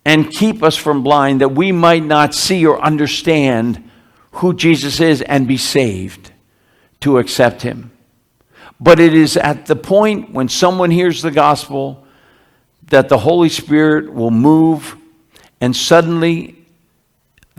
and 0.06 0.32
keep 0.32 0.64
us 0.64 0.76
from 0.76 1.04
blind 1.04 1.42
that 1.42 1.50
we 1.50 1.72
might 1.72 2.04
not 2.04 2.34
see 2.34 2.66
or 2.66 2.82
understand 2.82 3.90
who 4.32 4.54
Jesus 4.54 5.00
is 5.00 5.22
and 5.22 5.48
be 5.48 5.58
saved 5.58 6.32
to 7.02 7.18
accept 7.18 7.62
him. 7.62 7.92
But 8.80 9.00
it 9.00 9.14
is 9.14 9.36
at 9.36 9.66
the 9.66 9.76
point 9.76 10.32
when 10.32 10.48
someone 10.48 10.92
hears 10.92 11.22
the 11.22 11.32
gospel 11.32 12.06
that 12.88 13.10
the 13.10 13.18
Holy 13.18 13.50
Spirit 13.50 14.14
will 14.14 14.32
move 14.32 14.96
and 15.60 15.76
suddenly 15.76 16.59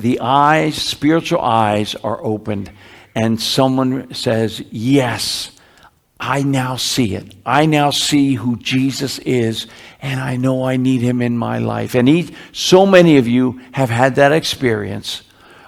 the 0.01 0.21
eyes, 0.21 0.77
spiritual 0.77 1.41
eyes, 1.41 1.95
are 1.97 2.23
opened, 2.25 2.71
and 3.15 3.41
someone 3.41 4.15
says, 4.15 4.63
Yes, 4.71 5.53
I 6.19 6.43
now 6.43 6.77
see 6.77 7.15
it. 7.15 7.35
I 7.47 7.67
now 7.67 7.91
see 7.91 8.35
who 8.35 8.57
Jesus 8.57 9.19
is, 9.21 9.67
and 10.03 10.21
I 10.21 10.37
know 10.37 10.65
I 10.65 10.77
need 10.77 11.01
him 11.01 11.23
in 11.23 11.37
my 11.37 11.59
life. 11.59 11.95
And 11.95 12.07
he, 12.09 12.35
so 12.53 12.85
many 12.87 13.17
of 13.17 13.27
you 13.27 13.61
have 13.73 13.91
had 13.91 14.17
that 14.17 14.33
experience 14.33 15.23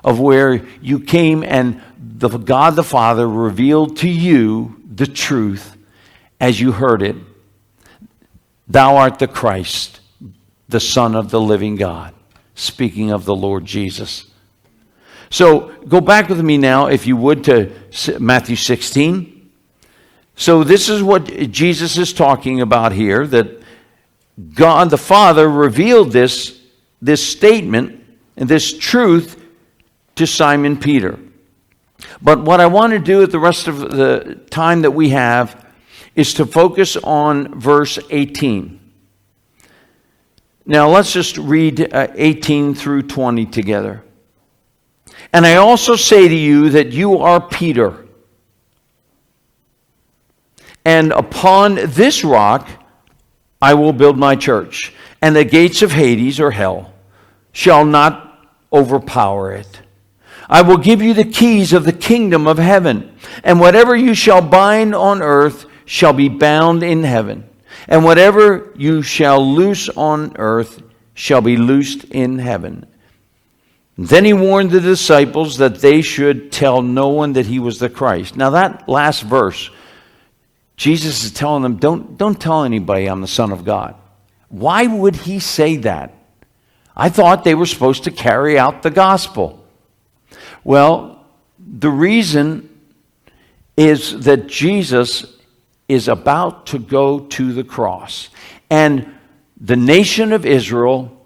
of 0.04 0.20
where 0.20 0.66
you 0.80 1.00
came 1.00 1.42
and 1.42 1.80
the 1.98 2.28
God 2.28 2.76
the 2.76 2.82
Father 2.82 3.28
revealed 3.28 3.98
to 3.98 4.08
you 4.08 4.80
the 4.94 5.06
truth 5.06 5.76
as 6.40 6.60
you 6.60 6.72
heard 6.72 7.02
it. 7.02 7.16
Thou 8.68 8.96
art 8.96 9.18
the 9.18 9.28
Christ, 9.28 10.00
the 10.68 10.80
Son 10.80 11.14
of 11.14 11.30
the 11.30 11.40
living 11.40 11.76
God 11.76 12.14
speaking 12.54 13.10
of 13.10 13.24
the 13.24 13.34
Lord 13.34 13.64
Jesus. 13.64 14.26
So 15.30 15.72
go 15.88 16.00
back 16.00 16.28
with 16.28 16.40
me 16.42 16.58
now, 16.58 16.86
if 16.86 17.06
you 17.06 17.16
would, 17.16 17.44
to 17.44 17.72
Matthew 18.18 18.56
16. 18.56 19.50
So 20.36 20.64
this 20.64 20.88
is 20.88 21.02
what 21.02 21.24
Jesus 21.50 21.96
is 21.96 22.12
talking 22.12 22.60
about 22.60 22.92
here 22.92 23.26
that 23.26 23.62
God 24.54 24.90
the 24.90 24.98
Father 24.98 25.48
revealed 25.48 26.12
this, 26.12 26.60
this 27.00 27.26
statement 27.26 28.04
and 28.36 28.48
this 28.48 28.76
truth 28.76 29.42
to 30.16 30.26
Simon 30.26 30.76
Peter. 30.76 31.18
But 32.20 32.42
what 32.42 32.60
I 32.60 32.66
want 32.66 32.92
to 32.92 32.98
do 32.98 33.22
at 33.22 33.30
the 33.30 33.38
rest 33.38 33.68
of 33.68 33.78
the 33.78 34.40
time 34.50 34.82
that 34.82 34.90
we 34.90 35.10
have 35.10 35.66
is 36.14 36.34
to 36.34 36.46
focus 36.46 36.96
on 36.96 37.58
verse 37.58 37.98
18. 38.10 38.80
Now, 40.64 40.88
let's 40.88 41.12
just 41.12 41.38
read 41.38 41.92
uh, 41.92 42.08
18 42.14 42.74
through 42.74 43.02
20 43.02 43.46
together. 43.46 44.04
And 45.32 45.44
I 45.44 45.56
also 45.56 45.96
say 45.96 46.28
to 46.28 46.34
you 46.34 46.70
that 46.70 46.92
you 46.92 47.18
are 47.18 47.40
Peter. 47.40 48.06
And 50.84 51.12
upon 51.12 51.74
this 51.74 52.22
rock 52.24 52.68
I 53.60 53.74
will 53.74 53.92
build 53.92 54.18
my 54.18 54.34
church, 54.34 54.92
and 55.20 55.36
the 55.36 55.44
gates 55.44 55.82
of 55.82 55.92
Hades 55.92 56.40
or 56.40 56.50
hell 56.50 56.92
shall 57.52 57.84
not 57.84 58.48
overpower 58.72 59.52
it. 59.52 59.82
I 60.48 60.62
will 60.62 60.78
give 60.78 61.00
you 61.00 61.14
the 61.14 61.24
keys 61.24 61.72
of 61.72 61.84
the 61.84 61.92
kingdom 61.92 62.48
of 62.48 62.58
heaven, 62.58 63.16
and 63.44 63.60
whatever 63.60 63.94
you 63.94 64.14
shall 64.14 64.42
bind 64.42 64.94
on 64.94 65.22
earth 65.22 65.66
shall 65.84 66.12
be 66.12 66.28
bound 66.28 66.82
in 66.82 67.04
heaven 67.04 67.48
and 67.88 68.04
whatever 68.04 68.72
you 68.76 69.02
shall 69.02 69.44
loose 69.44 69.88
on 69.88 70.36
earth 70.36 70.82
shall 71.14 71.40
be 71.40 71.56
loosed 71.56 72.04
in 72.04 72.38
heaven. 72.38 72.86
Then 73.98 74.24
he 74.24 74.32
warned 74.32 74.70
the 74.70 74.80
disciples 74.80 75.58
that 75.58 75.80
they 75.80 76.00
should 76.00 76.50
tell 76.50 76.80
no 76.82 77.08
one 77.08 77.34
that 77.34 77.46
he 77.46 77.58
was 77.58 77.78
the 77.78 77.90
Christ. 77.90 78.36
Now, 78.36 78.50
that 78.50 78.88
last 78.88 79.22
verse, 79.22 79.70
Jesus 80.76 81.24
is 81.24 81.32
telling 81.32 81.62
them, 81.62 81.76
don't, 81.76 82.16
don't 82.16 82.40
tell 82.40 82.64
anybody 82.64 83.06
I'm 83.06 83.20
the 83.20 83.26
Son 83.26 83.52
of 83.52 83.64
God. 83.64 83.94
Why 84.48 84.86
would 84.86 85.16
he 85.16 85.38
say 85.38 85.76
that? 85.78 86.14
I 86.96 87.08
thought 87.08 87.44
they 87.44 87.54
were 87.54 87.66
supposed 87.66 88.04
to 88.04 88.10
carry 88.10 88.58
out 88.58 88.82
the 88.82 88.90
gospel. 88.90 89.64
Well, 90.64 91.24
the 91.58 91.90
reason 91.90 92.68
is 93.76 94.24
that 94.24 94.46
Jesus 94.46 95.31
is 95.88 96.08
about 96.08 96.66
to 96.66 96.78
go 96.78 97.20
to 97.20 97.52
the 97.52 97.64
cross. 97.64 98.30
And 98.70 99.14
the 99.60 99.76
nation 99.76 100.32
of 100.32 100.46
Israel, 100.46 101.16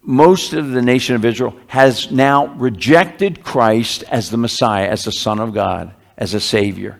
most 0.00 0.52
of 0.52 0.70
the 0.70 0.82
nation 0.82 1.14
of 1.14 1.24
Israel, 1.24 1.54
has 1.68 2.10
now 2.10 2.46
rejected 2.54 3.44
Christ 3.44 4.04
as 4.08 4.30
the 4.30 4.36
Messiah, 4.36 4.88
as 4.88 5.04
the 5.04 5.12
Son 5.12 5.38
of 5.38 5.54
God, 5.54 5.94
as 6.16 6.34
a 6.34 6.40
Savior, 6.40 6.98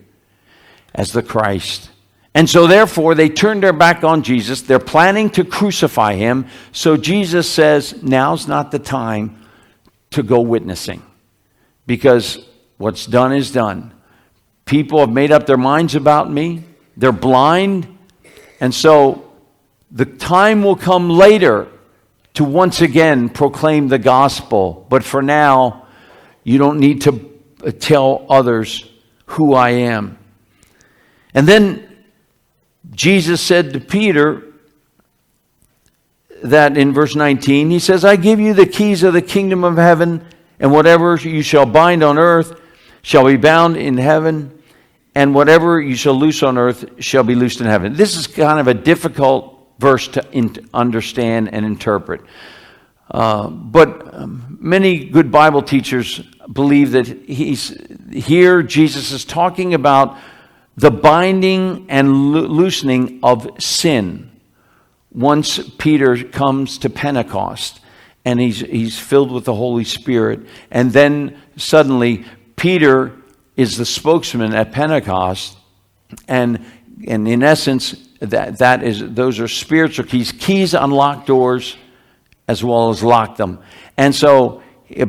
as 0.95 1.13
the 1.13 1.23
Christ. 1.23 1.91
And 2.35 2.49
so, 2.49 2.67
therefore, 2.67 3.15
they 3.15 3.29
turned 3.29 3.63
their 3.63 3.75
back 3.75 4.05
on 4.05 4.23
Jesus. 4.23 4.63
They're 4.63 4.79
planning 4.79 5.29
to 5.31 5.45
crucify 5.45 6.15
him. 6.15 6.47
So, 6.73 6.97
Jesus 6.97 7.49
says, 7.49 8.03
Now's 8.03 8.49
not 8.49 8.71
the 8.71 8.79
time 8.79 9.43
to 10.13 10.23
go 10.23 10.41
witnessing 10.41 11.03
because 11.87 12.47
what's 12.79 13.07
done 13.07 13.33
is 13.33 13.51
done. 13.51 13.93
People 14.65 15.01
have 15.01 15.11
made 15.11 15.33
up 15.33 15.47
their 15.47 15.57
minds 15.57 15.95
about 15.95 16.31
me, 16.31 16.65
they're 16.97 17.13
blind. 17.13 17.99
And 18.61 18.75
so, 18.75 19.33
the 19.91 20.07
time 20.07 20.63
will 20.63 20.77
come 20.77 21.11
later 21.11 21.69
to 22.35 22.45
once 22.45 22.81
again 22.81 23.29
proclaim 23.29 23.89
the 23.89 23.99
gospel. 23.99 24.87
But 24.89 25.05
for 25.05 25.23
now, 25.23 25.87
you 26.45 26.59
don't 26.59 26.79
need 26.79 27.03
to 27.03 27.31
uh, 27.65 27.73
tell 27.73 28.27
others 28.29 28.89
who 29.27 29.55
I 29.55 29.71
am. 29.71 30.19
And 31.35 31.47
then 31.47 32.05
Jesus 32.91 33.41
said 33.41 33.73
to 33.73 33.81
Peter 33.81 34.43
that 36.43 36.77
in 36.77 36.93
verse 36.93 37.15
19, 37.15 37.71
he 37.71 37.79
says, 37.79 38.05
I 38.05 38.17
give 38.17 38.41
you 38.41 38.55
the 38.55 38.67
keys 38.67 39.03
of 39.03 39.13
the 39.13 39.23
kingdom 39.23 39.63
of 39.65 39.77
heaven, 39.77 40.27
and 40.59 40.73
whatever 40.73 41.17
you 41.17 41.43
shall 41.43 41.67
bind 41.67 42.03
on 42.03 42.19
earth 42.19 42.61
shall 43.03 43.27
be 43.27 43.37
bound 43.37 43.77
in 43.77 43.97
heaven, 43.97 44.62
and 45.15 45.35
whatever 45.35 45.81
you 45.81 45.95
shall 45.95 46.15
loose 46.15 46.43
on 46.43 46.57
earth 46.59 46.85
shall 46.99 47.23
be 47.23 47.35
loosed 47.35 47.61
in 47.61 47.67
heaven. 47.67 47.95
This 47.95 48.17
is 48.17 48.27
kind 48.27 48.59
of 48.59 48.69
a 48.69 48.75
difficult 48.75 49.75
verse 49.79 50.09
to 50.09 50.25
in- 50.33 50.69
understand 50.73 51.53
and 51.53 51.67
interpret. 51.67 52.23
Uh, 53.11 53.49
but 53.49 54.15
um, 54.15 54.59
many 54.61 55.05
good 55.05 55.31
Bible 55.31 55.63
teachers 55.63 56.21
believe 56.51 56.93
that 56.93 57.07
he's 57.07 57.77
here 58.11 58.63
Jesus 58.63 59.13
is 59.13 59.25
talking 59.25 59.75
about 59.75 60.19
the 60.77 60.91
binding 60.91 61.87
and 61.91 62.33
lo- 62.33 62.43
loosening 62.43 63.21
of 63.23 63.63
sin 63.63 64.31
once 65.11 65.59
Peter 65.77 66.25
comes 66.25 66.79
to 66.79 66.89
Pentecost 66.89 67.81
and 68.25 68.41
he's, 68.41 68.61
he's 68.61 68.99
filled 68.99 69.31
with 69.31 69.45
the 69.45 69.55
Holy 69.55 69.85
Spirit. 69.85 70.41
And 70.71 70.93
then 70.93 71.41
suddenly, 71.57 72.25
Peter 72.57 73.22
is 73.57 73.77
the 73.77 73.87
spokesman 73.87 74.55
at 74.55 74.73
Pentecost. 74.73 75.57
And, 76.29 76.65
and 77.07 77.27
in 77.27 77.43
essence, 77.43 77.93
that, 78.21 78.59
that 78.59 78.83
is, 78.83 79.03
those 79.15 79.41
are 79.41 79.49
spiritual 79.49 80.07
keys. 80.07 80.33
Keys 80.33 80.75
unlock 80.75 81.27
doors 81.27 81.77
as 82.49 82.63
well 82.63 82.91
as 82.91 83.03
lock 83.03 83.37
them. 83.37 83.59
And 83.97 84.15
so 84.15 84.63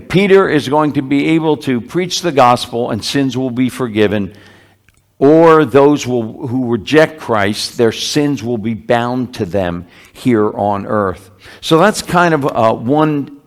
Peter 0.09 0.50
is 0.50 0.69
going 0.69 0.93
to 0.93 1.01
be 1.01 1.29
able 1.29 1.57
to 1.57 1.81
preach 1.81 2.21
the 2.21 2.31
gospel 2.31 2.91
and 2.91 3.03
sins 3.03 3.38
will 3.38 3.51
be 3.51 3.69
forgiven. 3.69 4.33
Or 5.19 5.63
those 5.63 6.07
will, 6.07 6.47
who 6.47 6.71
reject 6.71 7.19
Christ, 7.19 7.77
their 7.77 7.91
sins 7.91 8.43
will 8.43 8.57
be 8.57 8.73
bound 8.73 9.35
to 9.35 9.45
them 9.45 9.88
here 10.12 10.51
on 10.51 10.85
earth. 10.85 11.31
So 11.62 11.77
that's 11.77 12.01
kind 12.01 12.33
of 12.33 12.45
uh, 12.45 12.73
one 12.73 13.41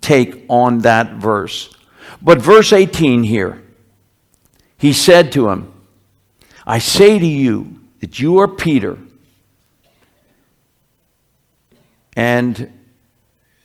take 0.00 0.44
on 0.48 0.78
that 0.80 1.14
verse. 1.14 1.74
But 2.20 2.40
verse 2.40 2.72
18 2.72 3.22
here, 3.22 3.62
he 4.78 4.92
said 4.92 5.32
to 5.32 5.48
him, 5.48 5.72
I 6.66 6.78
say 6.78 7.18
to 7.18 7.26
you 7.26 7.80
that 8.00 8.18
you 8.18 8.38
are 8.38 8.48
Peter. 8.48 8.98
And 12.14 12.72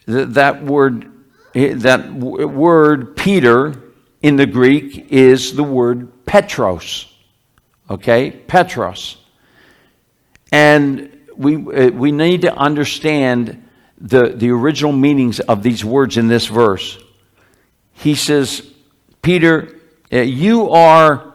th- 0.06 0.28
that 0.30 0.64
word 0.64 1.08
that 1.54 2.14
word 2.14 3.18
Peter 3.18 3.74
in 4.22 4.36
the 4.38 4.46
Greek 4.46 5.12
is 5.12 5.56
the 5.56 5.64
word 5.64 6.26
Petros. 6.26 7.14
Okay? 7.90 8.32
Petros. 8.32 9.18
And 10.52 11.20
we, 11.36 11.56
uh, 11.56 11.90
we 11.90 12.12
need 12.12 12.44
to 12.44 12.56
understand 12.56 13.68
the, 14.00 14.30
the 14.30 14.50
original 14.52 14.92
meanings 14.92 15.40
of 15.42 15.64
these 15.64 15.84
words 15.84 16.18
in 16.18 16.28
this 16.28 16.48
verse. 16.48 16.98
He 17.94 18.16
says, 18.16 18.72
Peter, 19.22 19.81
Uh, 20.12 20.20
you 20.20 20.70
are 20.72 21.34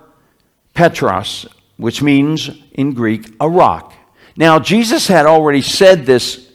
Petros, 0.75 1.47
which 1.77 2.03
means 2.03 2.51
in 2.73 2.93
Greek, 2.93 3.35
a 3.41 3.49
rock. 3.49 3.93
Now, 4.37 4.59
Jesus 4.59 5.07
had 5.07 5.27
already 5.27 5.63
said 5.63 6.05
this 6.05 6.53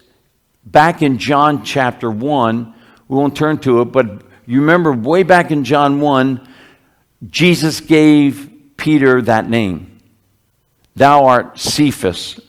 back 0.64 1.02
in 1.02 1.18
John 1.18 1.64
chapter 1.64 2.12
1 2.12 2.76
we 3.12 3.18
won't 3.18 3.36
turn 3.36 3.58
to 3.58 3.82
it, 3.82 3.92
but 3.92 4.22
you 4.46 4.62
remember 4.62 4.94
way 4.94 5.24
back 5.24 5.52
in 5.52 5.66
John 5.66 6.00
1, 6.00 6.48
Jesus 7.30 7.82
gave 7.82 8.50
Peter 8.78 9.22
that 9.24 9.50
name. 9.50 10.00
Thou 10.96 11.26
art 11.26 11.60
Cephas, 11.60 12.40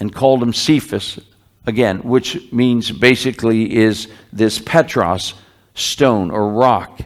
and 0.00 0.14
called 0.14 0.42
him 0.42 0.54
Cephas 0.54 1.20
again, 1.66 1.98
which 1.98 2.50
means 2.50 2.90
basically 2.90 3.76
is 3.76 4.08
this 4.32 4.58
Petros, 4.58 5.34
stone 5.74 6.30
or 6.30 6.48
rock. 6.48 7.02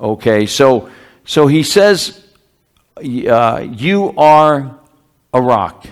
Okay, 0.00 0.46
so 0.46 0.90
so 1.24 1.46
he 1.46 1.62
says, 1.62 2.24
uh, 2.96 3.66
"You 3.70 4.14
are 4.16 4.78
a 5.32 5.40
rock," 5.40 5.86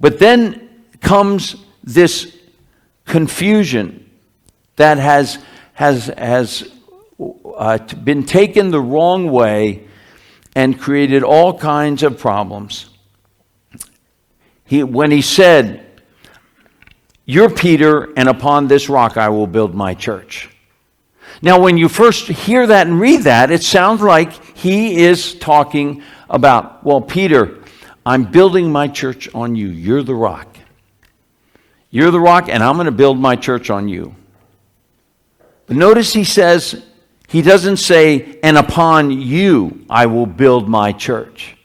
but 0.00 0.18
then 0.18 0.84
comes 1.00 1.56
this 1.82 2.36
confusion 3.04 4.08
that 4.76 4.98
has, 4.98 5.38
has, 5.74 6.06
has 6.06 6.70
uh, 7.18 7.78
been 7.78 8.24
taken 8.24 8.70
the 8.70 8.80
wrong 8.80 9.30
way 9.30 9.84
and 10.54 10.78
created 10.78 11.22
all 11.22 11.58
kinds 11.58 12.02
of 12.02 12.18
problems. 12.18 12.88
He, 14.64 14.82
when 14.82 15.10
he 15.10 15.22
said, 15.22 15.84
You're 17.24 17.50
Peter, 17.50 18.12
and 18.16 18.28
upon 18.28 18.68
this 18.68 18.88
rock 18.88 19.16
I 19.16 19.30
will 19.30 19.46
build 19.46 19.74
my 19.74 19.94
church. 19.94 20.50
Now, 21.40 21.60
when 21.60 21.76
you 21.76 21.88
first 21.88 22.26
hear 22.26 22.66
that 22.66 22.86
and 22.86 23.00
read 23.00 23.22
that, 23.22 23.50
it 23.50 23.62
sounds 23.62 24.00
like 24.00 24.32
he 24.56 25.02
is 25.04 25.34
talking 25.34 26.02
about, 26.28 26.84
Well, 26.84 27.00
Peter, 27.00 27.62
I'm 28.04 28.24
building 28.24 28.72
my 28.72 28.88
church 28.88 29.32
on 29.34 29.54
you. 29.54 29.68
You're 29.68 30.02
the 30.02 30.14
rock. 30.14 30.56
You're 31.90 32.10
the 32.10 32.20
rock, 32.20 32.48
and 32.48 32.62
I'm 32.62 32.74
going 32.74 32.86
to 32.86 32.92
build 32.92 33.18
my 33.18 33.36
church 33.36 33.70
on 33.70 33.88
you. 33.88 34.14
But 35.66 35.76
notice 35.76 36.12
he 36.12 36.24
says, 36.24 36.82
he 37.28 37.42
doesn't 37.42 37.76
say, 37.76 38.38
and 38.42 38.56
upon 38.56 39.10
you 39.10 39.84
I 39.90 40.06
will 40.06 40.26
build 40.26 40.68
my 40.68 40.92
church. 40.92 41.56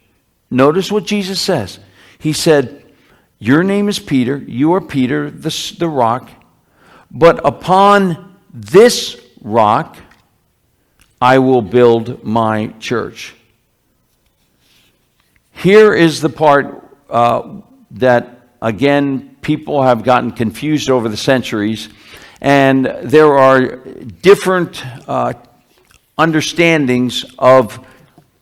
Notice 0.51 0.91
what 0.91 1.05
Jesus 1.05 1.39
says. 1.39 1.79
He 2.19 2.33
said, 2.33 2.83
Your 3.39 3.63
name 3.63 3.87
is 3.87 3.97
Peter, 3.97 4.37
you 4.37 4.73
are 4.73 4.81
Peter, 4.81 5.31
the, 5.31 5.75
the 5.79 5.87
rock, 5.87 6.29
but 7.09 7.39
upon 7.45 8.37
this 8.53 9.19
rock 9.43 9.97
I 11.21 11.39
will 11.39 11.61
build 11.61 12.23
my 12.25 12.67
church. 12.79 13.33
Here 15.53 15.93
is 15.93 16.19
the 16.19 16.27
part 16.27 16.85
uh, 17.09 17.61
that, 17.91 18.41
again, 18.61 19.37
people 19.41 19.83
have 19.83 20.03
gotten 20.03 20.31
confused 20.31 20.89
over 20.89 21.07
the 21.07 21.15
centuries 21.15 21.87
and 22.41 22.85
there 23.03 23.37
are 23.37 23.77
different 23.77 24.85
uh, 25.07 25.33
understandings 26.17 27.23
of, 27.39 27.79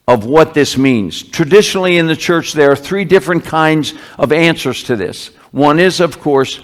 of 0.07 0.25
what 0.25 0.55
this 0.55 0.75
means. 0.75 1.21
Traditionally 1.21 1.99
in 1.99 2.07
the 2.07 2.15
church, 2.15 2.53
there 2.53 2.71
are 2.71 2.75
three 2.75 3.05
different 3.05 3.45
kinds 3.45 3.93
of 4.17 4.31
answers 4.31 4.83
to 4.85 4.95
this. 4.95 5.27
One 5.51 5.79
is, 5.79 5.99
of 5.99 6.19
course, 6.19 6.61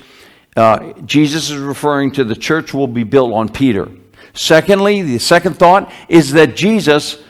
uh, 0.56 0.94
Jesus 1.06 1.52
is 1.52 1.58
referring 1.60 2.14
to 2.14 2.24
the 2.24 2.36
church 2.36 2.74
will 2.74 2.88
be 2.88 3.04
built 3.04 3.32
on 3.34 3.50
Peter. 3.50 3.88
Secondly, 4.38 5.02
the 5.02 5.18
second 5.18 5.56
thought 5.56 5.92
is 6.08 6.32
that 6.34 6.56
Jesus 6.56 7.22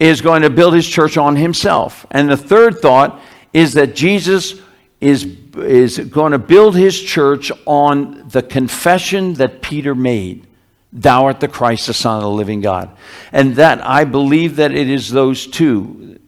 is 0.00 0.20
going 0.20 0.42
to 0.42 0.50
build 0.50 0.74
his 0.74 0.88
church 0.88 1.16
on 1.16 1.36
himself. 1.36 2.06
And 2.10 2.28
the 2.28 2.36
third 2.36 2.80
thought 2.80 3.20
is 3.52 3.74
that 3.74 3.94
Jesus 3.94 4.60
is 5.00 5.24
is 5.56 5.98
going 5.98 6.32
to 6.32 6.38
build 6.38 6.74
his 6.74 7.00
church 7.00 7.52
on 7.64 8.26
the 8.28 8.42
confession 8.42 9.34
that 9.34 9.62
Peter 9.62 9.94
made 9.94 10.46
Thou 10.94 11.24
art 11.24 11.40
the 11.40 11.48
Christ, 11.48 11.88
the 11.88 11.94
Son 11.94 12.18
of 12.18 12.22
the 12.22 12.30
living 12.30 12.60
God. 12.60 12.96
And 13.32 13.56
that 13.56 13.84
I 13.84 14.04
believe 14.04 14.56
that 14.56 14.72
it 14.72 14.88
is 14.88 15.10
those 15.10 15.46
two. 15.46 16.20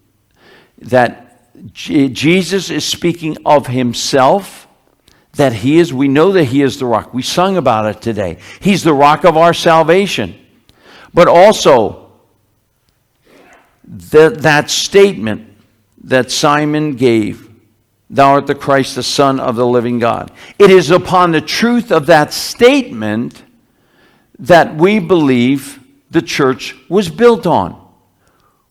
That 0.78 1.22
Jesus 1.72 2.70
is 2.70 2.84
speaking 2.84 3.38
of 3.46 3.68
himself, 3.68 4.65
that 5.36 5.52
he 5.52 5.78
is, 5.78 5.92
we 5.92 6.08
know 6.08 6.32
that 6.32 6.44
he 6.44 6.62
is 6.62 6.78
the 6.78 6.86
rock. 6.86 7.14
We 7.14 7.22
sung 7.22 7.56
about 7.56 7.86
it 7.86 8.02
today. 8.02 8.38
He's 8.60 8.82
the 8.82 8.94
rock 8.94 9.24
of 9.24 9.36
our 9.36 9.54
salvation. 9.54 10.34
But 11.14 11.28
also, 11.28 12.10
the, 13.84 14.30
that 14.30 14.70
statement 14.70 15.48
that 16.04 16.30
Simon 16.30 16.96
gave 16.96 17.46
Thou 18.08 18.34
art 18.34 18.46
the 18.46 18.54
Christ, 18.54 18.94
the 18.94 19.02
Son 19.02 19.40
of 19.40 19.56
the 19.56 19.66
living 19.66 19.98
God. 19.98 20.30
It 20.58 20.70
is 20.70 20.90
upon 20.90 21.32
the 21.32 21.40
truth 21.40 21.90
of 21.90 22.06
that 22.06 22.32
statement 22.32 23.42
that 24.38 24.76
we 24.76 24.98
believe 25.00 25.80
the 26.10 26.22
church 26.22 26.76
was 26.88 27.08
built 27.08 27.46
on, 27.46 27.72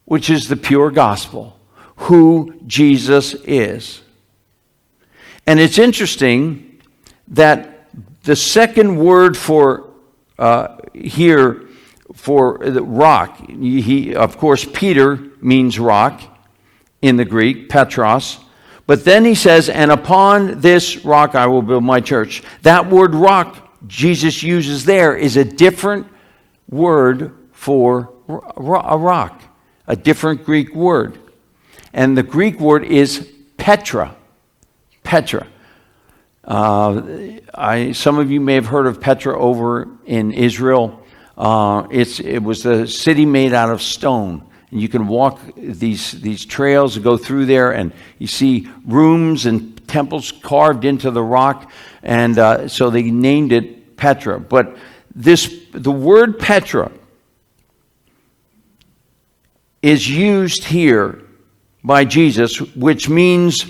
which 0.06 0.30
is 0.30 0.48
the 0.48 0.56
pure 0.56 0.90
gospel, 0.90 1.60
who 1.98 2.58
Jesus 2.66 3.34
is. 3.44 4.02
And 5.48 5.60
it's 5.60 5.78
interesting 5.78 6.82
that 7.30 7.90
the 8.24 8.36
second 8.36 8.98
word 8.98 9.38
for 9.38 9.92
uh, 10.38 10.78
here 10.94 11.68
for 12.14 12.58
the 12.60 12.82
rock, 12.82 13.50
he, 13.50 14.16
of 14.16 14.38
course, 14.38 14.66
Peter 14.74 15.18
means 15.42 15.80
rock 15.80 16.22
in 17.02 17.18
the 17.18 17.26
Greek, 17.26 17.70
Petros. 17.70 18.40
But 18.88 19.04
then 19.04 19.26
he 19.26 19.36
says, 19.36 19.70
and 19.70 19.92
upon 19.92 20.62
this 20.62 21.04
rock 21.06 21.36
I 21.36 21.48
will 21.48 21.62
build 21.62 21.84
my 21.84 22.02
church. 22.02 22.44
That 22.62 22.90
word 22.90 23.16
rock 23.16 23.66
Jesus 23.88 24.42
uses 24.42 24.86
there 24.86 25.16
is 25.16 25.38
a 25.38 25.44
different 25.44 26.08
word 26.70 27.32
for 27.52 28.14
a 28.28 28.98
rock, 28.98 29.42
a 29.88 29.96
different 29.96 30.46
Greek 30.46 30.74
word. 30.74 31.20
And 31.94 32.18
the 32.18 32.24
Greek 32.24 32.60
word 32.60 32.84
is 32.84 33.32
Petra. 33.58 34.16
Petra. 35.06 35.48
Uh, 36.44 37.02
I, 37.54 37.94
some 37.94 38.20
of 38.20 38.30
you 38.30 38.42
may 38.42 38.56
have 38.56 38.66
heard 38.66 38.88
of 38.88 39.00
Petra 39.00 39.40
over 39.40 39.88
in 40.06 40.34
Israel. 40.34 41.02
Uh, 41.38 41.88
it's, 41.90 42.20
it 42.20 42.40
was 42.40 42.66
a 42.66 42.88
city 42.88 43.26
made 43.26 43.54
out 43.54 43.70
of 43.70 43.82
stone. 43.82 44.44
And 44.72 44.82
you 44.82 44.90
can 44.90 45.08
walk 45.08 45.40
these, 45.56 46.12
these 46.12 46.44
trails, 46.44 46.96
and 46.96 47.04
go 47.04 47.18
through 47.18 47.46
there, 47.46 47.72
and 47.72 47.94
you 48.20 48.28
see 48.28 48.68
rooms 48.86 49.46
and 49.46 49.88
temples 49.88 50.32
carved 50.32 50.86
into 50.86 51.12
the 51.12 51.24
rock. 51.24 51.72
And 52.04 52.38
uh, 52.38 52.68
so 52.68 52.90
they 52.90 53.04
named 53.04 53.52
it 53.52 53.96
Petra. 53.96 54.40
But 54.40 54.76
this, 55.14 55.66
the 55.72 55.92
word 55.92 56.40
Petra 56.40 56.92
is 59.82 60.10
used 60.10 60.64
here 60.64 61.22
by 61.84 62.06
Jesus, 62.06 62.60
which 62.76 63.08
means 63.08 63.66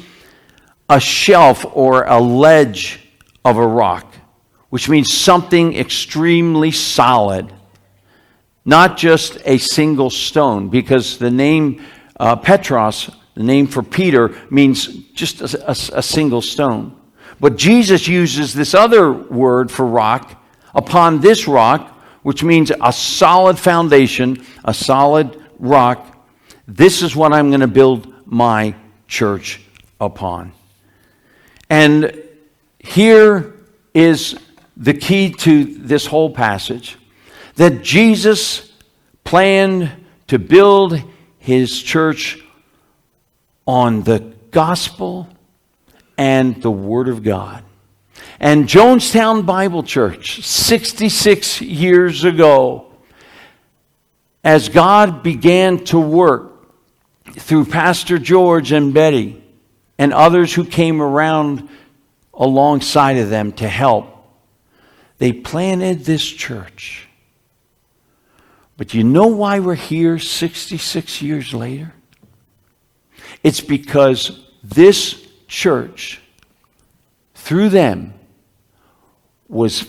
a 0.89 0.99
shelf 0.99 1.65
or 1.73 2.03
a 2.03 2.19
ledge 2.19 2.99
of 3.43 3.57
a 3.57 3.67
rock, 3.67 4.13
which 4.69 4.89
means 4.89 5.13
something 5.13 5.75
extremely 5.75 6.71
solid, 6.71 7.51
not 8.65 8.97
just 8.97 9.37
a 9.45 9.57
single 9.57 10.09
stone, 10.09 10.69
because 10.69 11.17
the 11.17 11.31
name 11.31 11.83
uh, 12.19 12.35
Petros, 12.35 13.09
the 13.35 13.43
name 13.43 13.67
for 13.67 13.83
Peter, 13.83 14.35
means 14.49 14.87
just 15.13 15.41
a, 15.41 15.67
a, 15.67 15.99
a 15.99 16.03
single 16.03 16.41
stone. 16.41 16.95
But 17.39 17.57
Jesus 17.57 18.07
uses 18.07 18.53
this 18.53 18.73
other 18.73 19.11
word 19.11 19.69
for 19.69 19.85
rock 19.85 20.41
upon 20.73 21.19
this 21.19 21.47
rock, 21.47 21.91
which 22.23 22.43
means 22.43 22.71
a 22.81 22.93
solid 22.93 23.59
foundation, 23.59 24.45
a 24.63 24.73
solid 24.73 25.41
rock. 25.59 26.27
This 26.67 27.01
is 27.01 27.15
what 27.15 27.33
I'm 27.33 27.49
going 27.49 27.61
to 27.61 27.67
build 27.67 28.13
my 28.25 28.75
church 29.07 29.61
upon. 29.99 30.53
And 31.69 32.21
here 32.79 33.53
is 33.93 34.37
the 34.77 34.93
key 34.93 35.31
to 35.31 35.63
this 35.65 36.05
whole 36.05 36.29
passage 36.29 36.97
that 37.55 37.81
Jesus 37.81 38.71
planned 39.23 39.91
to 40.27 40.37
build 40.37 41.01
his 41.39 41.81
church 41.81 42.43
on 43.65 44.03
the 44.03 44.33
gospel 44.51 45.27
and 46.17 46.61
the 46.61 46.71
Word 46.71 47.07
of 47.07 47.23
God. 47.23 47.63
And 48.39 48.67
Jonestown 48.67 49.45
Bible 49.45 49.83
Church, 49.83 50.41
66 50.43 51.61
years 51.61 52.23
ago, 52.23 52.91
as 54.43 54.69
God 54.69 55.23
began 55.23 55.83
to 55.85 55.99
work 55.99 56.51
through 57.31 57.65
Pastor 57.65 58.19
George 58.19 58.71
and 58.71 58.93
Betty 58.93 59.41
and 59.97 60.13
others 60.13 60.53
who 60.53 60.65
came 60.65 61.01
around 61.01 61.69
alongside 62.33 63.17
of 63.17 63.29
them 63.29 63.51
to 63.53 63.67
help, 63.67 64.07
they 65.17 65.31
planted 65.31 66.05
this 66.05 66.25
church. 66.25 67.07
But 68.77 68.93
you 68.93 69.03
know 69.03 69.27
why 69.27 69.59
we're 69.59 69.75
here 69.75 70.19
66 70.19 71.21
years 71.21 71.53
later? 71.53 71.93
It's 73.41 73.61
because 73.61 74.39
this 74.63 75.25
church, 75.47 76.21
through 77.35 77.69
them, 77.69 78.13
was 79.47 79.83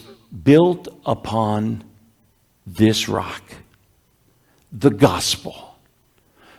built 0.44 0.88
upon 1.04 1.82
this 2.66 3.08
rock 3.08 3.42
the 4.72 4.90
gospel. 4.90 5.65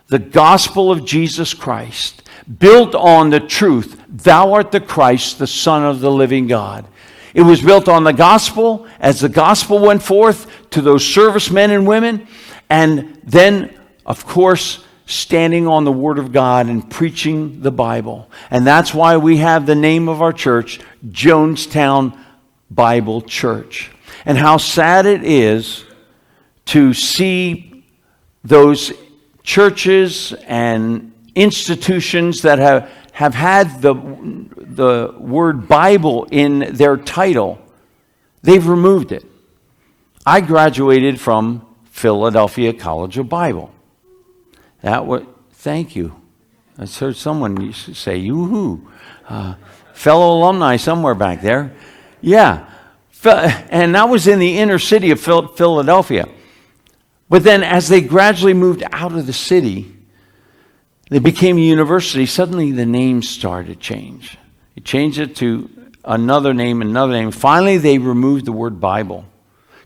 The 0.08 0.20
gospel 0.20 0.92
of 0.92 1.06
Jesus 1.06 1.54
Christ, 1.54 2.24
built 2.60 2.96
on 2.96 3.30
the 3.30 3.40
truth, 3.40 4.02
Thou 4.08 4.54
art 4.54 4.72
the 4.72 4.80
Christ, 4.80 5.38
the 5.38 5.48
Son 5.48 5.84
of 5.84 6.00
the 6.00 6.12
living 6.12 6.48
God. 6.48 6.88
It 7.34 7.42
was 7.42 7.62
built 7.62 7.90
on 7.90 8.04
the 8.04 8.14
gospel 8.14 8.88
as 9.00 9.20
the 9.20 9.30
gospel 9.30 9.80
went 9.80 10.02
forth 10.02 10.70
to 10.72 10.82
those 10.82 11.06
servicemen 11.06 11.72
and 11.72 11.86
women, 11.86 12.28
and 12.70 13.20
then, 13.24 13.78
of 14.06 14.26
course, 14.26 14.84
standing 15.06 15.68
on 15.68 15.84
the 15.84 15.92
Word 15.92 16.20
of 16.20 16.32
God 16.32 16.68
and 16.68 16.90
preaching 16.90 17.62
the 17.62 17.72
Bible. 17.72 18.30
And 18.50 18.66
that's 18.66 18.94
why 18.94 19.18
we 19.18 19.38
have 19.38 19.66
the 19.66 19.76
name 19.76 20.10
of 20.10 20.22
our 20.22 20.34
church, 20.34 20.80
Jonestown 21.08 22.18
Bible 22.70 23.22
Church. 23.22 23.92
And 24.26 24.38
how 24.38 24.58
sad 24.58 25.06
it 25.06 25.24
is 25.24 25.86
to 26.66 26.94
see 26.94 27.86
those 28.44 28.92
churches 29.48 30.34
and 30.46 31.14
institutions 31.34 32.42
that 32.42 32.60
have, 32.60 32.92
have 33.14 33.34
had 33.34 33.82
the, 33.82 33.94
the 34.58 35.16
word 35.18 35.70
Bible 35.70 36.28
in 36.30 36.76
their 36.76 36.98
title, 36.98 37.58
they've 38.42 38.68
removed 38.68 39.14
it. 39.14 39.24
I 40.26 40.42
graduated 40.42 41.18
from 41.18 41.66
Philadelphia 41.86 42.74
College 42.74 43.18
of 43.18 43.30
Bible. 43.30 43.72
That 44.82 45.06
was, 45.06 45.24
thank 45.54 45.96
you. 45.96 46.14
I 46.78 46.86
heard 46.86 47.16
someone 47.16 47.60
used 47.62 47.86
to 47.86 47.94
say, 47.96 48.18
yoo-hoo. 48.18 48.86
Uh, 49.30 49.56
fellow 49.94 50.40
alumni 50.40 50.76
somewhere 50.76 51.16
back 51.16 51.42
there. 51.42 51.74
Yeah. 52.20 52.70
And 53.24 53.96
that 53.96 54.10
was 54.10 54.28
in 54.28 54.40
the 54.40 54.58
inner 54.58 54.78
city 54.78 55.12
of 55.12 55.22
Philadelphia. 55.22 56.28
But 57.30 57.44
then, 57.44 57.64
as 57.64 57.90
they 57.90 58.02
gradually 58.02 58.54
moved 58.54 58.84
out 58.92 59.14
of 59.14 59.26
the 59.28 59.34
city, 59.34 59.94
they 61.10 61.20
became 61.20 61.58
a 61.58 61.62
university. 61.62 62.26
Suddenly, 62.26 62.72
the 62.72 62.86
name 62.86 63.22
started 63.22 63.68
to 63.68 63.76
change. 63.76 64.38
They 64.76 64.82
changed 64.82 65.20
it 65.20 65.36
to 65.38 65.70
another 66.06 66.54
name, 66.54 66.82
another 66.82 67.14
name. 67.14 67.32
Finally, 67.32 67.78
they 67.78 67.98
removed 67.98 68.46
the 68.46 68.52
word 68.52 68.80
Bible. 68.80 69.26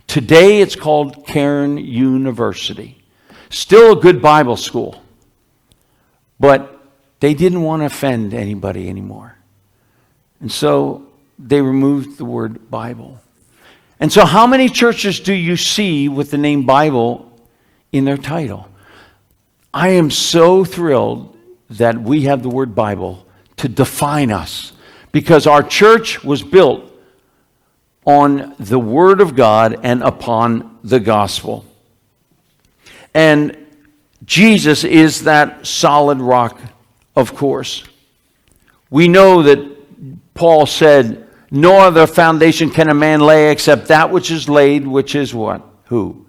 Today, 0.08 0.62
it's 0.62 0.76
called 0.76 1.26
Cairn 1.26 1.78
University. 1.78 3.02
Still 3.50 3.98
a 3.98 4.02
good 4.02 4.22
Bible 4.22 4.56
school, 4.56 5.02
but 6.40 6.80
they 7.20 7.34
didn't 7.34 7.64
want 7.64 7.82
to 7.82 7.86
offend 7.86 8.34
anybody 8.34 8.90
anymore. 8.90 9.36
And 10.40 10.52
so 10.52 11.08
they 11.38 11.62
removed 11.62 12.18
the 12.18 12.26
word 12.26 12.70
Bible. 12.70 13.20
And 14.00 14.12
so, 14.12 14.26
how 14.26 14.48
many 14.48 14.70
churches 14.70 15.20
do 15.20 15.34
you 15.34 15.56
see 15.56 16.10
with 16.10 16.32
the 16.32 16.38
name 16.38 16.66
Bible 16.66 17.31
in 17.92 18.06
their 18.06 18.18
title? 18.18 18.68
I 19.74 19.90
am 19.90 20.12
so 20.12 20.66
thrilled 20.66 21.38
that 21.72 22.02
we 22.02 22.24
have 22.24 22.44
the 22.44 22.50
word 22.50 22.76
Bible 22.76 23.26
to 23.58 23.70
define 23.70 24.32
us 24.32 24.74
because 25.12 25.48
our 25.48 25.64
church 25.64 26.24
was 26.24 26.44
built 26.44 26.92
on 28.06 28.56
the 28.60 28.80
Word 28.80 29.22
of 29.22 29.36
God 29.36 29.80
and 29.84 30.02
upon 30.02 30.80
the 30.84 31.00
gospel. 31.00 31.66
And 33.14 33.58
Jesus 34.26 34.84
is 34.84 35.24
that 35.24 35.68
solid 35.68 36.20
rock, 36.20 36.60
of 37.16 37.36
course. 37.36 37.84
We 38.90 39.08
know 39.08 39.44
that 39.44 40.34
Paul 40.34 40.66
said, 40.66 41.28
No 41.52 41.78
other 41.78 42.08
foundation 42.08 42.70
can 42.70 42.90
a 42.90 42.94
man 42.94 43.22
lay 43.22 43.52
except 43.52 43.88
that 43.88 44.12
which 44.12 44.32
is 44.32 44.50
laid, 44.50 44.88
which 44.88 45.16
is 45.16 45.34
what? 45.34 45.66
Who? 45.86 46.26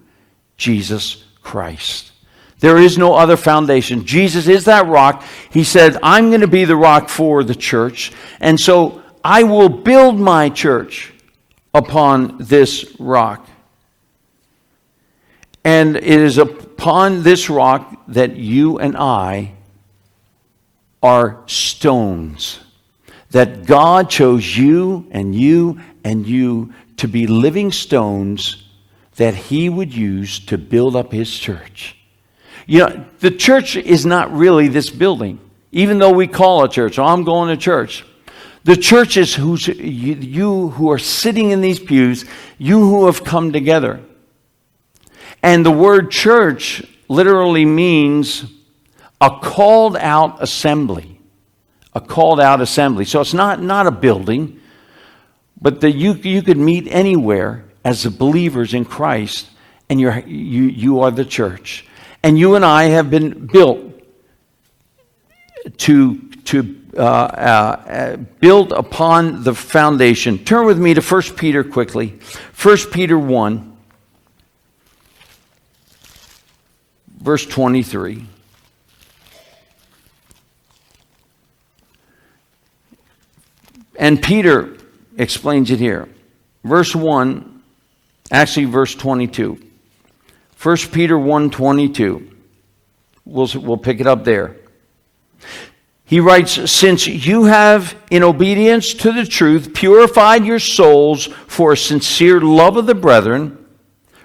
Jesus 0.57 1.23
Christ. 1.43 2.11
There 2.59 2.77
is 2.77 2.97
no 2.97 3.13
other 3.13 3.35
foundation. 3.35 4.05
Jesus 4.05 4.47
is 4.47 4.65
that 4.65 4.87
rock. 4.87 5.25
He 5.51 5.65
said, 5.65 5.97
I'm 6.01 6.29
going 6.29 6.41
to 6.41 6.47
be 6.47 6.63
the 6.63 6.77
rock 6.77 7.09
for 7.09 7.43
the 7.43 7.53
church. 7.53 8.13
And 8.39 8.57
so 8.57 9.03
I 9.21 9.43
will 9.43 9.67
build 9.67 10.17
my 10.17 10.47
church 10.47 11.13
upon 11.73 12.37
this 12.39 12.95
rock. 12.99 13.47
And 15.65 15.97
it 15.97 16.05
is 16.05 16.37
upon 16.37 17.23
this 17.23 17.49
rock 17.49 17.97
that 18.07 18.37
you 18.37 18.79
and 18.79 18.95
I 18.95 19.53
are 21.01 21.41
stones. 21.47 22.61
That 23.31 23.65
God 23.65 24.09
chose 24.09 24.57
you 24.57 25.07
and 25.11 25.35
you 25.35 25.81
and 26.05 26.25
you 26.25 26.73
to 26.97 27.09
be 27.09 27.27
living 27.27 27.73
stones 27.73 28.62
that 29.15 29.35
He 29.35 29.69
would 29.69 29.93
use 29.93 30.39
to 30.45 30.57
build 30.57 30.95
up 30.95 31.11
His 31.11 31.37
church. 31.37 31.95
You 32.65 32.79
know, 32.79 33.05
the 33.19 33.31
church 33.31 33.75
is 33.75 34.05
not 34.05 34.31
really 34.33 34.67
this 34.67 34.89
building. 34.89 35.39
even 35.73 35.97
though 35.97 36.11
we 36.11 36.27
call 36.27 36.63
a 36.63 36.69
church. 36.69 36.99
Oh, 36.99 37.03
I'm 37.03 37.23
going 37.23 37.49
to 37.49 37.57
church. 37.57 38.05
The 38.63 38.77
church 38.77 39.17
is 39.17 39.33
who's, 39.33 39.67
you, 39.67 40.13
you 40.13 40.69
who 40.69 40.91
are 40.91 40.99
sitting 40.99 41.49
in 41.49 41.61
these 41.61 41.79
pews, 41.79 42.25
you 42.57 42.79
who 42.79 43.07
have 43.07 43.23
come 43.23 43.51
together. 43.51 43.99
And 45.41 45.65
the 45.65 45.71
word 45.71 46.11
church 46.11 46.83
literally 47.09 47.65
means 47.65 48.45
a 49.19 49.31
called 49.41 49.97
out 49.97 50.41
assembly. 50.41 51.19
A 51.93 51.99
called 51.99 52.39
out 52.39 52.61
assembly. 52.61 53.05
So 53.05 53.19
it's 53.19 53.33
not, 53.33 53.61
not 53.61 53.87
a 53.87 53.91
building, 53.91 54.61
but 55.59 55.81
that 55.81 55.91
you, 55.91 56.13
you 56.13 56.43
could 56.43 56.57
meet 56.57 56.87
anywhere 56.87 57.65
as 57.83 58.03
the 58.03 58.09
believers 58.09 58.73
in 58.73 58.85
Christ, 58.85 59.49
and 59.89 59.99
you're, 59.99 60.19
you, 60.19 60.63
you 60.63 61.01
are 61.01 61.11
the 61.11 61.25
church. 61.25 61.85
And 62.23 62.37
you 62.37 62.55
and 62.55 62.63
I 62.63 62.85
have 62.85 63.09
been 63.09 63.47
built 63.47 63.81
to, 65.77 66.17
to 66.45 66.81
uh, 66.97 67.01
uh, 67.01 68.15
build 68.39 68.71
upon 68.71 69.43
the 69.43 69.53
foundation. 69.53 70.43
Turn 70.45 70.65
with 70.65 70.79
me 70.79 70.93
to 70.93 71.01
1 71.01 71.21
Peter 71.35 71.63
quickly. 71.63 72.19
1 72.61 72.77
Peter 72.91 73.17
1. 73.17 73.73
verse 77.23 77.45
23. 77.45 78.25
And 83.97 84.21
Peter 84.21 84.75
explains 85.17 85.71
it 85.71 85.79
here. 85.79 86.09
Verse 86.63 86.93
1, 86.93 87.52
actually 88.31 88.65
verse 88.65 88.95
22. 88.95 89.59
1 90.61 90.77
Peter 90.91 91.17
1 91.17 91.49
22. 91.49 92.29
We'll, 93.25 93.49
we'll 93.55 93.77
pick 93.77 93.99
it 93.99 94.07
up 94.07 94.23
there. 94.23 94.57
He 96.05 96.19
writes, 96.19 96.71
Since 96.71 97.07
you 97.07 97.45
have, 97.45 97.95
in 98.11 98.23
obedience 98.23 98.93
to 98.95 99.11
the 99.11 99.25
truth, 99.25 99.73
purified 99.73 100.45
your 100.45 100.59
souls 100.59 101.27
for 101.47 101.73
a 101.73 101.77
sincere 101.77 102.41
love 102.41 102.77
of 102.77 102.85
the 102.85 102.95
brethren, 102.95 103.65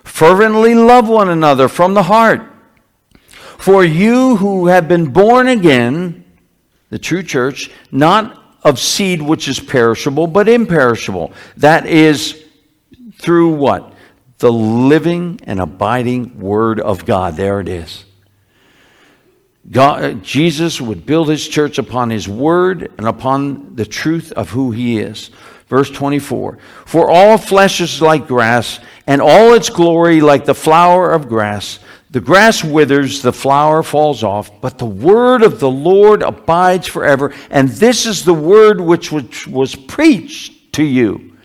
fervently 0.04 0.74
love 0.74 1.08
one 1.08 1.28
another 1.28 1.68
from 1.68 1.94
the 1.94 2.02
heart 2.04 2.42
for 3.58 3.84
you 3.84 4.36
who 4.36 4.68
have 4.68 4.86
been 4.88 5.06
born 5.10 5.48
again, 5.48 6.24
the 6.90 6.98
true 6.98 7.24
church, 7.24 7.70
not 7.90 8.56
of 8.62 8.78
seed 8.78 9.20
which 9.20 9.48
is 9.48 9.58
perishable, 9.58 10.26
but 10.28 10.48
imperishable. 10.48 11.32
That 11.56 11.86
is 11.86 12.44
through 13.18 13.54
what? 13.54 13.92
The 14.38 14.52
living 14.52 15.40
and 15.44 15.60
abiding 15.60 16.38
Word 16.38 16.80
of 16.80 17.04
God. 17.04 17.36
There 17.36 17.60
it 17.60 17.68
is. 17.68 18.04
God, 19.70 20.22
Jesus 20.22 20.80
would 20.80 21.04
build 21.04 21.28
his 21.28 21.46
church 21.46 21.78
upon 21.78 22.08
his 22.08 22.26
word 22.26 22.90
and 22.96 23.06
upon 23.06 23.76
the 23.76 23.84
truth 23.84 24.32
of 24.32 24.48
who 24.48 24.70
he 24.70 24.98
is. 24.98 25.30
Verse 25.66 25.90
24 25.90 26.58
For 26.86 27.10
all 27.10 27.36
flesh 27.36 27.80
is 27.80 28.00
like 28.00 28.26
grass, 28.26 28.80
and 29.06 29.20
all 29.20 29.54
its 29.54 29.68
glory 29.68 30.20
like 30.20 30.44
the 30.46 30.54
flower 30.54 31.10
of 31.12 31.28
grass. 31.28 31.80
The 32.10 32.20
grass 32.20 32.64
withers, 32.64 33.20
the 33.20 33.34
flower 33.34 33.82
falls 33.82 34.24
off, 34.24 34.62
but 34.62 34.78
the 34.78 34.86
word 34.86 35.42
of 35.42 35.60
the 35.60 35.70
Lord 35.70 36.22
abides 36.22 36.86
forever. 36.86 37.34
And 37.50 37.68
this 37.68 38.06
is 38.06 38.24
the 38.24 38.32
word 38.32 38.80
which 38.80 39.12
was 39.46 39.74
preached 39.74 40.72
to 40.74 40.82
you. 40.84 41.36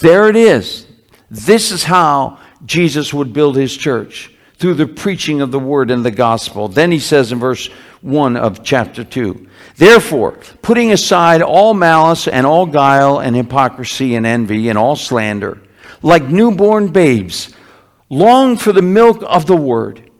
There 0.00 0.30
it 0.30 0.36
is. 0.36 0.85
This 1.30 1.72
is 1.72 1.84
how 1.84 2.38
Jesus 2.64 3.12
would 3.12 3.32
build 3.32 3.56
his 3.56 3.76
church 3.76 4.30
through 4.58 4.74
the 4.74 4.86
preaching 4.86 5.40
of 5.40 5.50
the 5.50 5.58
word 5.58 5.90
and 5.90 6.04
the 6.04 6.10
gospel. 6.10 6.68
Then 6.68 6.90
he 6.90 6.98
says 6.98 7.32
in 7.32 7.38
verse 7.38 7.68
1 8.00 8.36
of 8.36 8.62
chapter 8.62 9.04
2 9.04 9.48
Therefore, 9.76 10.32
putting 10.62 10.92
aside 10.92 11.42
all 11.42 11.74
malice 11.74 12.28
and 12.28 12.46
all 12.46 12.66
guile 12.66 13.18
and 13.18 13.36
hypocrisy 13.36 14.14
and 14.14 14.24
envy 14.24 14.68
and 14.68 14.78
all 14.78 14.96
slander, 14.96 15.60
like 16.02 16.24
newborn 16.24 16.88
babes, 16.88 17.54
long 18.08 18.56
for 18.56 18.72
the 18.72 18.82
milk 18.82 19.22
of 19.26 19.46
the 19.46 19.56
word 19.56 20.10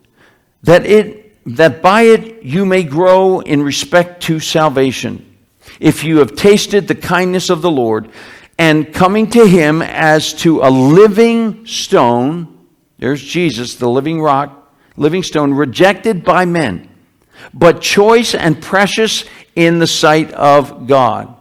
that 0.63 0.85
it 0.85 1.23
that 1.47 1.81
by 1.81 2.03
it 2.03 2.43
you 2.43 2.67
may 2.67 2.83
grow 2.83 3.41
in 3.41 3.63
respect 3.63 4.23
to 4.25 4.41
salvation 4.41 5.37
if 5.79 6.03
you 6.03 6.19
have 6.19 6.35
tasted 6.35 6.89
the 6.89 6.95
kindness 6.95 7.51
of 7.51 7.63
the 7.63 7.71
lord 7.71 8.11
and 8.59 8.93
coming 8.93 9.29
to 9.31 9.47
him 9.47 9.83
as 9.83 10.33
to 10.33 10.61
a 10.61 10.71
living 10.71 11.67
stone 11.67 12.67
there's 12.99 13.23
jesus 13.23 13.77
the 13.77 13.89
living 13.89 14.21
rock 14.21 14.73
living 14.97 15.23
stone 15.23 15.53
rejected 15.53 16.25
by 16.25 16.45
men 16.45 16.89
but 17.53 17.81
choice 17.81 18.35
and 18.35 18.63
precious 18.63 19.25
in 19.55 19.79
the 19.79 19.87
sight 19.87 20.31
of 20.33 20.87
god 20.87 21.35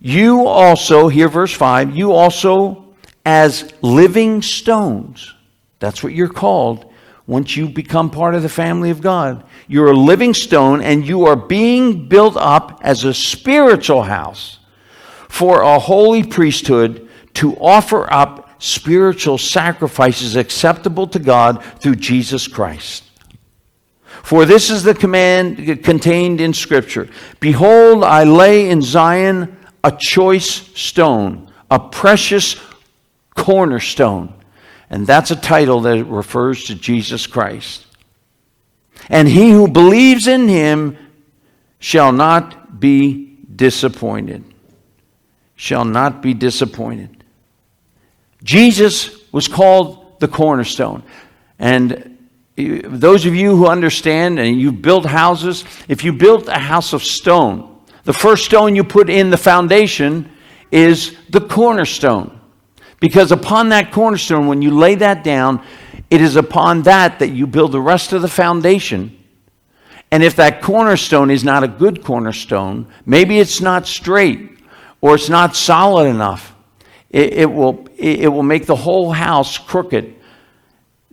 you 0.00 0.46
also 0.46 1.08
here 1.08 1.28
verse 1.28 1.52
5 1.52 1.94
you 1.94 2.12
also 2.12 2.94
as 3.26 3.72
living 3.82 4.42
stones 4.42 5.34
that's 5.78 6.02
what 6.02 6.14
you're 6.14 6.28
called 6.28 6.90
once 7.26 7.56
you 7.56 7.68
become 7.68 8.10
part 8.10 8.34
of 8.34 8.42
the 8.42 8.48
family 8.48 8.90
of 8.90 9.00
God. 9.00 9.44
You're 9.66 9.92
a 9.92 9.96
living 9.96 10.34
stone 10.34 10.82
and 10.82 11.06
you 11.06 11.26
are 11.26 11.36
being 11.36 12.08
built 12.08 12.36
up 12.36 12.80
as 12.82 13.04
a 13.04 13.14
spiritual 13.14 14.02
house 14.02 14.58
for 15.34 15.62
a 15.62 15.78
holy 15.78 16.22
priesthood 16.22 17.08
to 17.34 17.56
offer 17.56 18.10
up 18.12 18.62
spiritual 18.62 19.36
sacrifices 19.36 20.36
acceptable 20.36 21.06
to 21.08 21.18
God 21.18 21.64
through 21.80 21.96
Jesus 21.96 22.46
Christ. 22.46 23.02
For 24.22 24.44
this 24.44 24.70
is 24.70 24.84
the 24.84 24.94
command 24.94 25.56
contained 25.82 26.40
in 26.40 26.54
Scripture 26.54 27.08
Behold, 27.40 28.04
I 28.04 28.24
lay 28.24 28.70
in 28.70 28.80
Zion 28.80 29.56
a 29.82 29.92
choice 29.98 30.70
stone, 30.78 31.52
a 31.70 31.78
precious 31.78 32.56
cornerstone 33.34 34.32
and 34.94 35.08
that's 35.08 35.32
a 35.32 35.36
title 35.36 35.80
that 35.80 36.04
refers 36.04 36.66
to 36.66 36.76
Jesus 36.76 37.26
Christ. 37.26 37.84
And 39.08 39.26
he 39.26 39.50
who 39.50 39.66
believes 39.66 40.28
in 40.28 40.46
him 40.46 40.96
shall 41.80 42.12
not 42.12 42.78
be 42.78 43.38
disappointed. 43.56 44.53
Shall 45.56 45.84
not 45.84 46.22
be 46.22 46.34
disappointed. 46.34 47.24
Jesus 48.42 49.32
was 49.32 49.48
called 49.48 50.20
the 50.20 50.28
cornerstone. 50.28 51.02
And 51.58 52.18
those 52.56 53.26
of 53.26 53.34
you 53.34 53.56
who 53.56 53.66
understand 53.66 54.38
and 54.38 54.60
you 54.60 54.70
build 54.70 55.06
houses, 55.06 55.64
if 55.88 56.04
you 56.04 56.12
built 56.12 56.48
a 56.48 56.58
house 56.58 56.92
of 56.92 57.02
stone, 57.02 57.80
the 58.04 58.12
first 58.12 58.44
stone 58.44 58.76
you 58.76 58.84
put 58.84 59.08
in 59.08 59.30
the 59.30 59.36
foundation 59.36 60.30
is 60.70 61.16
the 61.30 61.40
cornerstone. 61.40 62.40
Because 63.00 63.32
upon 63.32 63.70
that 63.70 63.92
cornerstone, 63.92 64.46
when 64.46 64.62
you 64.62 64.70
lay 64.70 64.94
that 64.96 65.24
down, 65.24 65.64
it 66.10 66.20
is 66.20 66.36
upon 66.36 66.82
that 66.82 67.18
that 67.18 67.30
you 67.30 67.46
build 67.46 67.72
the 67.72 67.80
rest 67.80 68.12
of 68.12 68.22
the 68.22 68.28
foundation. 68.28 69.18
And 70.10 70.22
if 70.22 70.36
that 70.36 70.62
cornerstone 70.62 71.30
is 71.30 71.44
not 71.44 71.64
a 71.64 71.68
good 71.68 72.04
cornerstone, 72.04 72.86
maybe 73.04 73.40
it's 73.40 73.60
not 73.60 73.86
straight 73.86 74.53
or 75.04 75.14
it's 75.14 75.28
not 75.28 75.54
solid 75.54 76.06
enough, 76.06 76.54
it, 77.10 77.34
it 77.34 77.52
will, 77.52 77.86
it, 77.98 78.32
will 78.32 78.42
make 78.42 78.64
the 78.64 78.74
whole 78.74 79.12
house 79.12 79.58
crooked. 79.58 80.14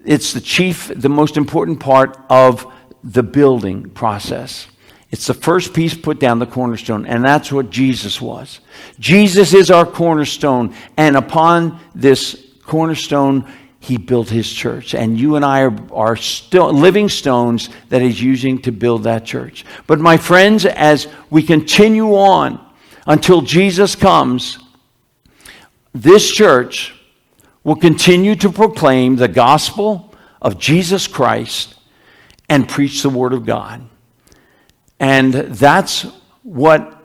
It's 0.06 0.32
the 0.32 0.40
chief, 0.40 0.90
the 0.96 1.10
most 1.10 1.36
important 1.36 1.82
part 1.82 2.18
of 2.30 2.66
the 3.04 3.22
building 3.22 3.90
process. 3.90 4.68
It's 5.10 5.28
the 5.28 5.34
first 5.34 5.74
piece 5.74 5.94
put 5.94 6.22
down 6.22 6.40
the 6.40 6.46
cornerstone, 6.46 7.06
and 7.06 7.22
that's 7.22 7.52
what 7.52 7.70
Jesus 7.70 8.22
was. 8.22 8.62
Jesus 8.98 9.54
is 9.54 9.70
our 9.70 9.86
cornerstone, 9.86 10.74
and 10.96 11.18
upon 11.18 11.78
this 11.94 12.42
cornerstone, 12.64 13.46
he 13.82 13.98
built 13.98 14.30
his 14.30 14.50
church. 14.50 14.96
And 14.96 15.20
you 15.20 15.36
and 15.36 15.44
I 15.44 15.64
are, 15.64 15.76
are 15.92 16.16
still 16.16 16.72
living 16.72 17.10
stones 17.10 17.70
that 17.90 18.02
he's 18.02 18.22
using 18.22 18.62
to 18.62 18.72
build 18.72 19.04
that 19.04 19.26
church. 19.26 19.66
But 19.86 20.00
my 20.00 20.16
friends, 20.16 20.66
as 20.66 21.10
we 21.30 21.44
continue 21.44 22.16
on 22.16 22.71
until 23.06 23.42
Jesus 23.42 23.96
comes, 23.96 24.60
this 25.94 26.32
church 26.32 26.94
will 27.64 27.76
continue 27.76 28.36
to 28.36 28.50
proclaim 28.50 29.16
the 29.16 29.28
gospel 29.28 30.14
of 30.42 30.58
Jesus 30.58 31.08
Christ 31.08 31.76
and 32.50 32.68
preach 32.68 33.04
the 33.04 33.10
word 33.10 33.34
of 33.34 33.46
God. 33.46 33.88
And 35.00 35.34
that's 35.34 36.06
what 36.44 37.02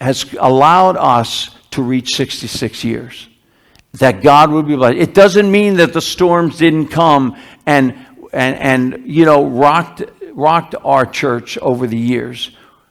has 0.00 0.32
allowed 0.38 0.96
us 0.96 1.50
to 1.72 1.82
reach 1.82 2.14
66 2.16 2.84
years. 2.84 3.28
That 3.94 4.22
God 4.22 4.50
would 4.50 4.66
be 4.66 4.76
blessed. 4.76 4.98
It 4.98 5.14
doesn't 5.14 5.50
mean 5.50 5.74
that 5.74 5.92
the 5.92 6.00
storms 6.00 6.58
didn't 6.58 6.88
come 6.88 7.36
and, 7.66 7.94
and, 8.32 8.56
and 8.56 9.06
you 9.06 9.24
know, 9.24 9.46
rocked, 9.46 10.02
rocked 10.32 10.74
our 10.84 11.04
church 11.04 11.58
over 11.58 11.86
the 11.86 11.98
years. 11.98 12.50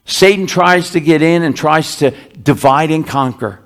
Satan 0.10 0.48
tries 0.48 0.92
to 0.92 1.00
get 1.00 1.22
in 1.22 1.44
and 1.44 1.56
tries 1.56 1.98
to 1.98 2.12
divide 2.12 2.90
and 2.90 3.06
conquer. 3.06 3.60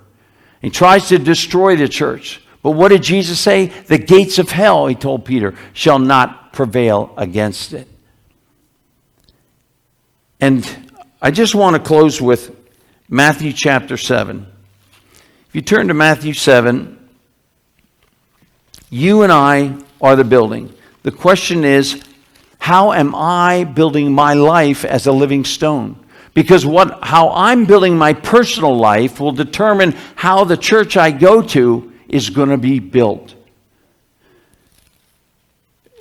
He 0.61 0.69
tries 0.69 1.07
to 1.07 1.17
destroy 1.17 1.77
the 1.77 1.87
church. 1.87 2.41
But 2.61 2.71
what 2.71 2.89
did 2.89 3.01
Jesus 3.01 3.39
say? 3.39 3.67
The 3.67 3.97
gates 3.97 4.39
of 4.39 4.49
hell, 4.49 4.87
he 4.87 4.95
told 4.95 5.23
Peter, 5.23 5.55
shall 5.71 5.99
not 5.99 6.51
prevail 6.51 7.13
against 7.17 7.73
it. 7.73 7.87
And 10.41 10.67
I 11.21 11.31
just 11.31 11.55
want 11.55 11.77
to 11.77 11.81
close 11.81 12.21
with 12.21 12.53
Matthew 13.07 13.53
chapter 13.53 13.95
7. 13.95 14.45
If 15.47 15.55
you 15.55 15.61
turn 15.61 15.87
to 15.87 15.93
Matthew 15.93 16.33
7, 16.33 16.99
you 18.89 19.23
and 19.23 19.31
I 19.31 19.77
are 20.01 20.17
the 20.17 20.25
building. 20.25 20.73
The 21.03 21.11
question 21.11 21.63
is, 21.63 22.03
how 22.59 22.91
am 22.91 23.15
I 23.15 23.63
building 23.63 24.11
my 24.11 24.33
life 24.33 24.83
as 24.83 25.07
a 25.07 25.13
living 25.13 25.45
stone? 25.45 26.02
Because 26.33 26.65
what, 26.65 27.03
how 27.03 27.29
I'm 27.29 27.65
building 27.65 27.97
my 27.97 28.13
personal 28.13 28.75
life 28.75 29.19
will 29.19 29.31
determine 29.31 29.91
how 30.15 30.43
the 30.43 30.57
church 30.57 30.97
I 30.97 31.11
go 31.11 31.41
to 31.41 31.91
is 32.07 32.29
going 32.29 32.49
to 32.49 32.57
be 32.57 32.79
built. 32.79 33.35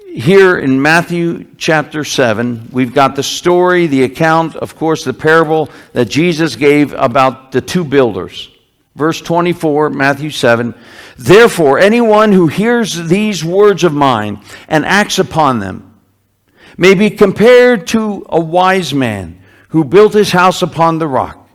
Here 0.09 0.59
in 0.59 0.81
Matthew 0.81 1.47
chapter 1.57 2.05
7, 2.05 2.69
we've 2.71 2.95
got 2.95 3.17
the 3.17 3.23
story, 3.23 3.87
the 3.87 4.05
account, 4.05 4.57
of 4.57 4.77
course, 4.77 5.05
the 5.05 5.15
parable 5.15 5.71
that 5.95 6.11
Jesus 6.11 6.57
gave 6.57 6.93
about 6.93 7.53
the 7.53 7.63
two 7.63 7.85
builders. 7.85 8.51
Verse 8.95 9.23
24, 9.23 9.91
Matthew 9.91 10.29
7 10.31 10.75
Therefore, 11.17 11.79
anyone 11.79 12.33
who 12.33 12.47
hears 12.47 13.09
these 13.09 13.43
words 13.43 13.85
of 13.85 13.95
mine 13.95 14.43
and 14.69 14.85
acts 14.85 15.19
upon 15.19 15.61
them 15.61 15.99
may 16.77 16.95
be 16.95 17.09
compared 17.09 17.87
to 17.89 18.27
a 18.29 18.41
wise 18.41 18.93
man 18.93 19.42
who 19.73 19.85
built 19.85 20.13
his 20.13 20.31
house 20.31 20.63
upon 20.63 20.99
the 20.99 21.09
rock. 21.09 21.49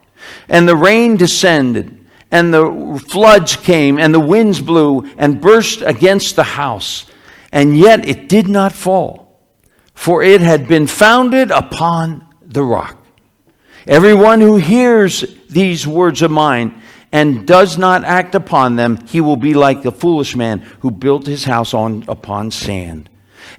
And 0.49 0.67
the 0.67 0.75
rain 0.75 1.17
descended, 1.17 2.06
and 2.32 2.53
the 2.53 3.01
floods 3.08 3.56
came, 3.56 3.97
and 3.99 4.13
the 4.13 4.19
winds 4.19 4.60
blew 4.60 5.08
and 5.17 5.39
burst 5.39 5.82
against 5.82 6.36
the 6.36 6.43
house. 6.43 7.06
And 7.51 7.77
yet 7.77 8.08
it 8.08 8.27
did 8.27 8.47
not 8.47 8.73
fall, 8.73 9.39
for 9.93 10.23
it 10.23 10.41
had 10.41 10.67
been 10.67 10.88
founded 10.88 11.51
upon 11.51 12.27
the 12.41 12.63
rock. 12.63 12.97
Everyone 13.86 14.41
who 14.41 14.58
hears 14.58 15.23
these 15.47 15.88
words 15.88 16.21
of 16.23 16.32
mine 16.32 16.82
and 17.12 17.47
does 17.47 17.77
not 17.77 18.03
act 18.03 18.34
upon 18.34 18.75
them, 18.75 18.97
he 19.06 19.21
will 19.21 19.38
be 19.38 19.53
like 19.53 19.84
the 19.84 19.91
foolish 19.91 20.36
man 20.36 20.60
who 20.80 20.89
built 20.89 21.25
his 21.27 21.45
house 21.45 21.73
on, 21.73 22.03
upon 22.08 22.49
sand. 22.51 23.10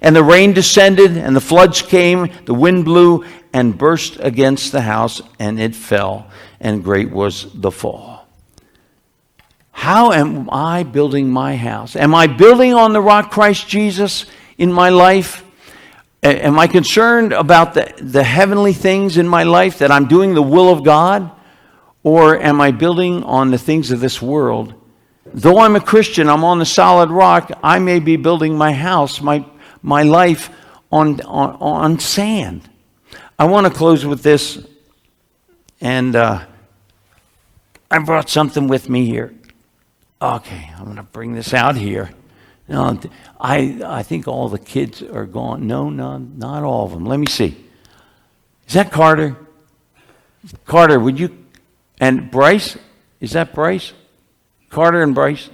And 0.01 0.15
the 0.15 0.23
rain 0.23 0.53
descended, 0.53 1.17
and 1.17 1.35
the 1.35 1.41
floods 1.41 1.81
came, 1.81 2.29
the 2.45 2.53
wind 2.53 2.85
blew 2.85 3.25
and 3.53 3.77
burst 3.77 4.17
against 4.19 4.71
the 4.71 4.81
house, 4.81 5.21
and 5.39 5.59
it 5.59 5.75
fell, 5.75 6.29
and 6.59 6.83
great 6.83 7.09
was 7.09 7.47
the 7.53 7.71
fall. 7.71 8.27
How 9.71 10.11
am 10.11 10.49
I 10.51 10.83
building 10.83 11.29
my 11.29 11.55
house? 11.55 11.95
Am 11.95 12.13
I 12.13 12.27
building 12.27 12.73
on 12.73 12.93
the 12.93 13.01
rock 13.01 13.31
Christ 13.31 13.67
Jesus 13.67 14.25
in 14.57 14.73
my 14.73 14.89
life? 14.89 15.43
Am 16.21 16.59
I 16.59 16.67
concerned 16.67 17.31
about 17.31 17.73
the, 17.73 17.93
the 17.97 18.23
heavenly 18.23 18.73
things 18.73 19.17
in 19.17 19.27
my 19.27 19.43
life, 19.43 19.79
that 19.79 19.89
I'm 19.89 20.07
doing 20.07 20.33
the 20.33 20.41
will 20.41 20.69
of 20.69 20.83
God? 20.83 21.31
Or 22.03 22.37
am 22.37 22.59
I 22.59 22.71
building 22.71 23.23
on 23.23 23.51
the 23.51 23.57
things 23.57 23.91
of 23.91 23.99
this 23.99 24.21
world? 24.21 24.73
Though 25.33 25.59
I'm 25.59 25.75
a 25.75 25.81
Christian, 25.81 26.27
I'm 26.27 26.43
on 26.43 26.59
the 26.59 26.65
solid 26.65 27.09
rock, 27.09 27.51
I 27.63 27.79
may 27.79 27.99
be 27.99 28.17
building 28.17 28.57
my 28.57 28.73
house, 28.73 29.21
my, 29.21 29.45
my 29.81 30.03
life 30.03 30.49
on, 30.91 31.21
on, 31.21 31.55
on 31.61 31.99
sand. 31.99 32.69
I 33.39 33.45
want 33.45 33.65
to 33.67 33.73
close 33.73 34.05
with 34.05 34.21
this, 34.21 34.61
and 35.79 36.13
uh, 36.13 36.43
I 37.89 37.99
brought 37.99 38.29
something 38.29 38.67
with 38.67 38.89
me 38.89 39.05
here. 39.05 39.33
Okay, 40.21 40.69
I'm 40.75 40.83
going 40.83 40.97
to 40.97 41.03
bring 41.03 41.35
this 41.35 41.53
out 41.53 41.77
here. 41.77 42.09
No, 42.67 42.99
I, 43.39 43.79
I 43.85 44.03
think 44.03 44.27
all 44.27 44.49
the 44.49 44.59
kids 44.59 45.01
are 45.01 45.25
gone. 45.25 45.67
No, 45.67 45.89
no, 45.89 46.17
not 46.17 46.63
all 46.63 46.85
of 46.85 46.91
them. 46.91 47.05
Let 47.05 47.17
me 47.17 47.27
see. 47.27 47.65
Is 48.67 48.73
that 48.73 48.91
Carter? 48.91 49.37
Carter, 50.65 50.99
would 50.99 51.17
you? 51.17 51.45
And 51.97 52.29
Bryce? 52.29 52.77
Is 53.21 53.31
that 53.31 53.53
Bryce? 53.53 53.93
Carter 54.69 55.01
and 55.01 55.15
Bryce? 55.15 55.49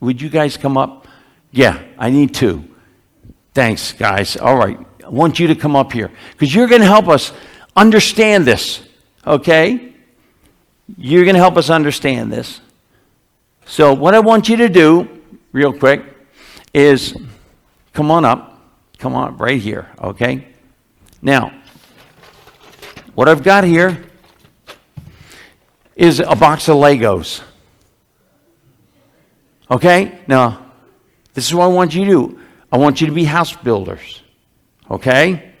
Would 0.00 0.20
you 0.20 0.28
guys 0.28 0.58
come 0.58 0.76
up? 0.76 1.08
Yeah, 1.50 1.82
I 1.98 2.10
need 2.10 2.34
two. 2.34 2.68
Thanks, 3.54 3.94
guys. 3.94 4.36
All 4.36 4.58
right. 4.58 4.78
I 5.06 5.08
want 5.08 5.38
you 5.38 5.46
to 5.46 5.54
come 5.54 5.76
up 5.76 5.92
here 5.92 6.10
because 6.32 6.52
you're 6.52 6.66
going 6.66 6.80
to 6.80 6.86
help 6.86 7.06
us 7.06 7.32
understand 7.76 8.44
this, 8.44 8.82
okay? 9.24 9.94
You're 10.98 11.22
going 11.22 11.36
to 11.36 11.40
help 11.40 11.56
us 11.56 11.70
understand 11.70 12.32
this. 12.32 12.60
So, 13.66 13.94
what 13.94 14.14
I 14.14 14.18
want 14.18 14.48
you 14.48 14.56
to 14.56 14.68
do, 14.68 15.22
real 15.52 15.72
quick, 15.72 16.02
is 16.74 17.16
come 17.92 18.10
on 18.10 18.24
up. 18.24 18.60
Come 18.98 19.14
on 19.14 19.36
right 19.36 19.60
here, 19.60 19.88
okay? 20.00 20.48
Now, 21.22 21.52
what 23.14 23.28
I've 23.28 23.44
got 23.44 23.62
here 23.62 24.04
is 25.94 26.18
a 26.18 26.34
box 26.34 26.68
of 26.68 26.76
Legos. 26.78 27.42
Okay? 29.70 30.20
Now, 30.26 30.72
this 31.32 31.46
is 31.46 31.54
what 31.54 31.64
I 31.64 31.68
want 31.68 31.94
you 31.94 32.04
to 32.04 32.10
do. 32.10 32.40
I 32.72 32.78
want 32.78 33.00
you 33.00 33.06
to 33.06 33.12
be 33.12 33.24
house 33.24 33.54
builders. 33.54 34.22
Okay? 34.90 35.52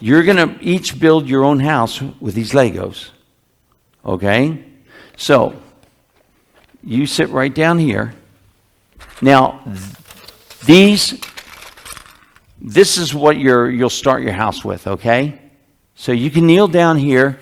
You're 0.00 0.24
going 0.24 0.36
to 0.36 0.62
each 0.62 0.98
build 0.98 1.28
your 1.28 1.44
own 1.44 1.60
house 1.60 2.00
with 2.20 2.34
these 2.34 2.52
Legos. 2.52 3.10
Okay? 4.04 4.64
So, 5.16 5.54
you 6.82 7.06
sit 7.06 7.28
right 7.30 7.54
down 7.54 7.78
here. 7.78 8.14
Now, 9.20 9.60
these, 10.66 11.20
this 12.60 12.98
is 12.98 13.14
what 13.14 13.36
you 13.36 13.66
you'll 13.66 13.90
start 13.90 14.22
your 14.22 14.32
house 14.32 14.64
with, 14.64 14.86
okay? 14.86 15.40
So 15.94 16.12
you 16.12 16.30
can 16.30 16.46
kneel 16.46 16.68
down 16.68 16.96
here 16.98 17.38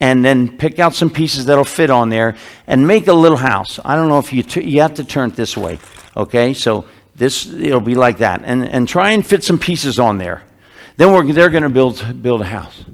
and 0.00 0.24
then 0.24 0.56
pick 0.58 0.78
out 0.78 0.94
some 0.94 1.10
pieces 1.10 1.46
that'll 1.46 1.64
fit 1.64 1.90
on 1.90 2.08
there 2.08 2.36
and 2.66 2.86
make 2.86 3.06
a 3.06 3.12
little 3.12 3.38
house. 3.38 3.78
I 3.84 3.94
don't 3.94 4.08
know 4.08 4.18
if 4.18 4.32
you, 4.32 4.42
t- 4.42 4.64
you 4.64 4.80
have 4.80 4.94
to 4.94 5.04
turn 5.04 5.30
it 5.30 5.36
this 5.36 5.56
way, 5.56 5.78
okay? 6.16 6.52
So 6.52 6.86
this, 7.14 7.46
it'll 7.46 7.80
be 7.80 7.94
like 7.94 8.18
that. 8.18 8.42
And, 8.44 8.68
and 8.68 8.88
try 8.88 9.12
and 9.12 9.24
fit 9.24 9.44
some 9.44 9.58
pieces 9.58 10.00
on 10.00 10.18
there. 10.18 10.42
Then 10.96 11.12
we're, 11.12 11.32
they're 11.32 11.50
going 11.50 11.64
to 11.64 11.68
build, 11.68 12.22
build 12.22 12.40
a 12.40 12.44
house. 12.44 12.84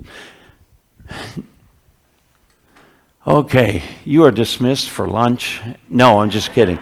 Okay, 3.26 3.82
you 4.04 4.24
are 4.24 4.30
dismissed 4.30 4.88
for 4.88 5.06
lunch. 5.06 5.60
No, 5.88 6.20
I'm 6.20 6.30
just 6.30 6.52
kidding. 6.52 6.78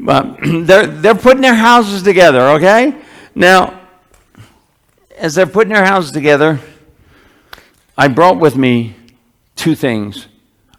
but 0.00 0.24
um, 0.42 0.64
they're, 0.66 0.86
they're 0.86 1.14
putting 1.14 1.42
their 1.42 1.54
houses 1.54 2.02
together, 2.02 2.40
okay? 2.50 3.00
Now, 3.36 3.80
as 5.16 5.36
they're 5.36 5.46
putting 5.46 5.72
their 5.72 5.84
houses 5.84 6.10
together, 6.10 6.58
I 7.96 8.08
brought 8.08 8.40
with 8.40 8.56
me 8.56 8.96
two 9.54 9.76
things. 9.76 10.26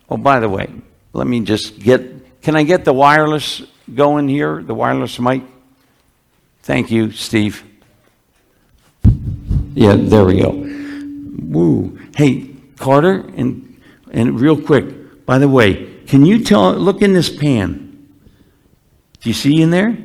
Oh, 0.09 0.17
by 0.17 0.41
the 0.41 0.49
way, 0.49 0.69
let 1.13 1.25
me 1.25 1.39
just 1.39 1.79
get, 1.79 2.41
can 2.41 2.57
I 2.57 2.63
get 2.63 2.83
the 2.83 2.93
wireless 2.93 3.61
going 3.93 4.27
here, 4.27 4.61
the 4.61 4.75
wireless 4.75 5.19
mic? 5.19 5.43
Thank 6.63 6.91
you, 6.91 7.11
Steve. 7.11 7.63
Yeah, 9.73 9.95
there 9.95 10.25
we 10.25 10.41
go. 10.41 10.51
Woo. 10.51 11.99
Hey, 12.15 12.55
Carter, 12.77 13.25
and, 13.35 13.81
and 14.11 14.39
real 14.39 14.59
quick, 14.59 15.25
by 15.25 15.37
the 15.37 15.47
way, 15.47 16.01
can 16.07 16.25
you 16.25 16.43
tell, 16.43 16.73
look 16.73 17.01
in 17.01 17.13
this 17.13 17.29
pan. 17.29 18.07
Do 19.21 19.29
you 19.29 19.33
see 19.33 19.61
in 19.61 19.69
there? 19.69 19.97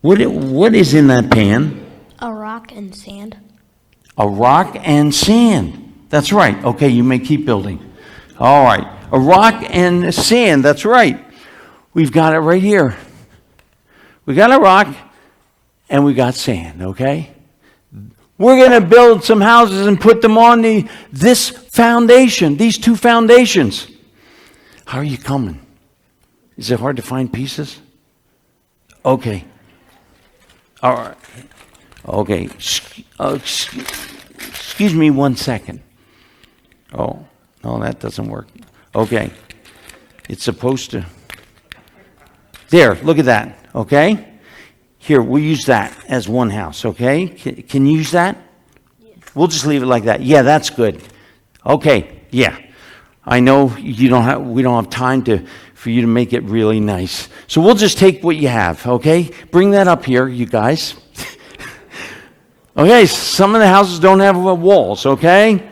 What, 0.00 0.24
what 0.26 0.74
is 0.74 0.94
in 0.94 1.08
that 1.08 1.30
pan? 1.30 1.84
A 2.20 2.32
rock 2.32 2.72
and 2.72 2.94
sand. 2.94 3.36
A 4.16 4.28
rock 4.28 4.76
and 4.80 5.14
sand. 5.14 6.06
That's 6.08 6.32
right. 6.32 6.62
Okay, 6.64 6.88
you 6.88 7.02
may 7.02 7.18
keep 7.18 7.44
building. 7.44 7.92
All 8.38 8.64
right. 8.64 8.86
A 9.12 9.18
rock 9.18 9.64
and 9.68 10.14
sand. 10.14 10.64
That's 10.64 10.84
right. 10.84 11.24
We've 11.94 12.12
got 12.12 12.34
it 12.34 12.38
right 12.38 12.62
here. 12.62 12.96
We 14.24 14.34
got 14.34 14.52
a 14.52 14.58
rock 14.58 14.94
and 15.88 16.04
we 16.04 16.14
got 16.14 16.34
sand, 16.34 16.82
okay? 16.82 17.35
We're 18.38 18.56
going 18.56 18.82
to 18.82 18.86
build 18.86 19.24
some 19.24 19.40
houses 19.40 19.86
and 19.86 20.00
put 20.00 20.20
them 20.20 20.36
on 20.36 20.60
the, 20.62 20.88
this 21.10 21.48
foundation, 21.48 22.56
these 22.56 22.76
two 22.76 22.94
foundations. 22.94 23.88
How 24.84 24.98
are 24.98 25.04
you 25.04 25.18
coming? 25.18 25.60
Is 26.56 26.70
it 26.70 26.80
hard 26.80 26.96
to 26.96 27.02
find 27.02 27.32
pieces? 27.32 27.80
Okay. 29.04 29.44
All 30.82 30.94
right. 30.94 31.16
Okay. 32.06 32.48
Uh, 33.18 33.38
excuse 33.38 34.94
me 34.94 35.10
one 35.10 35.36
second. 35.36 35.80
Oh, 36.92 37.26
no, 37.64 37.80
that 37.80 38.00
doesn't 38.00 38.28
work. 38.28 38.48
Okay. 38.94 39.30
It's 40.28 40.44
supposed 40.44 40.90
to. 40.90 41.06
There, 42.68 42.96
look 42.96 43.18
at 43.18 43.24
that. 43.26 43.58
Okay? 43.74 44.35
Here, 45.06 45.22
we'll 45.22 45.40
use 45.40 45.66
that 45.66 45.96
as 46.08 46.28
one 46.28 46.50
house, 46.50 46.84
okay? 46.84 47.28
Can, 47.28 47.62
can 47.62 47.86
you 47.86 47.98
use 47.98 48.10
that? 48.10 48.36
We'll 49.36 49.46
just 49.46 49.64
leave 49.64 49.84
it 49.84 49.86
like 49.86 50.02
that. 50.04 50.20
Yeah, 50.20 50.42
that's 50.42 50.68
good. 50.68 51.00
Okay, 51.64 52.22
yeah. 52.32 52.58
I 53.24 53.38
know 53.38 53.76
you 53.76 54.08
don't 54.08 54.24
have, 54.24 54.42
we 54.42 54.62
don't 54.62 54.82
have 54.82 54.90
time 54.90 55.22
to, 55.24 55.46
for 55.74 55.90
you 55.90 56.00
to 56.00 56.08
make 56.08 56.32
it 56.32 56.42
really 56.42 56.80
nice. 56.80 57.28
So 57.46 57.60
we'll 57.60 57.76
just 57.76 57.98
take 57.98 58.24
what 58.24 58.34
you 58.34 58.48
have, 58.48 58.84
okay? 58.84 59.30
Bring 59.52 59.70
that 59.70 59.86
up 59.86 60.04
here, 60.04 60.26
you 60.26 60.44
guys. 60.44 60.96
Okay, 62.78 63.06
some 63.06 63.54
of 63.54 63.62
the 63.62 63.66
houses 63.66 63.98
don't 64.00 64.20
have 64.20 64.36
walls, 64.36 65.06
okay? 65.06 65.66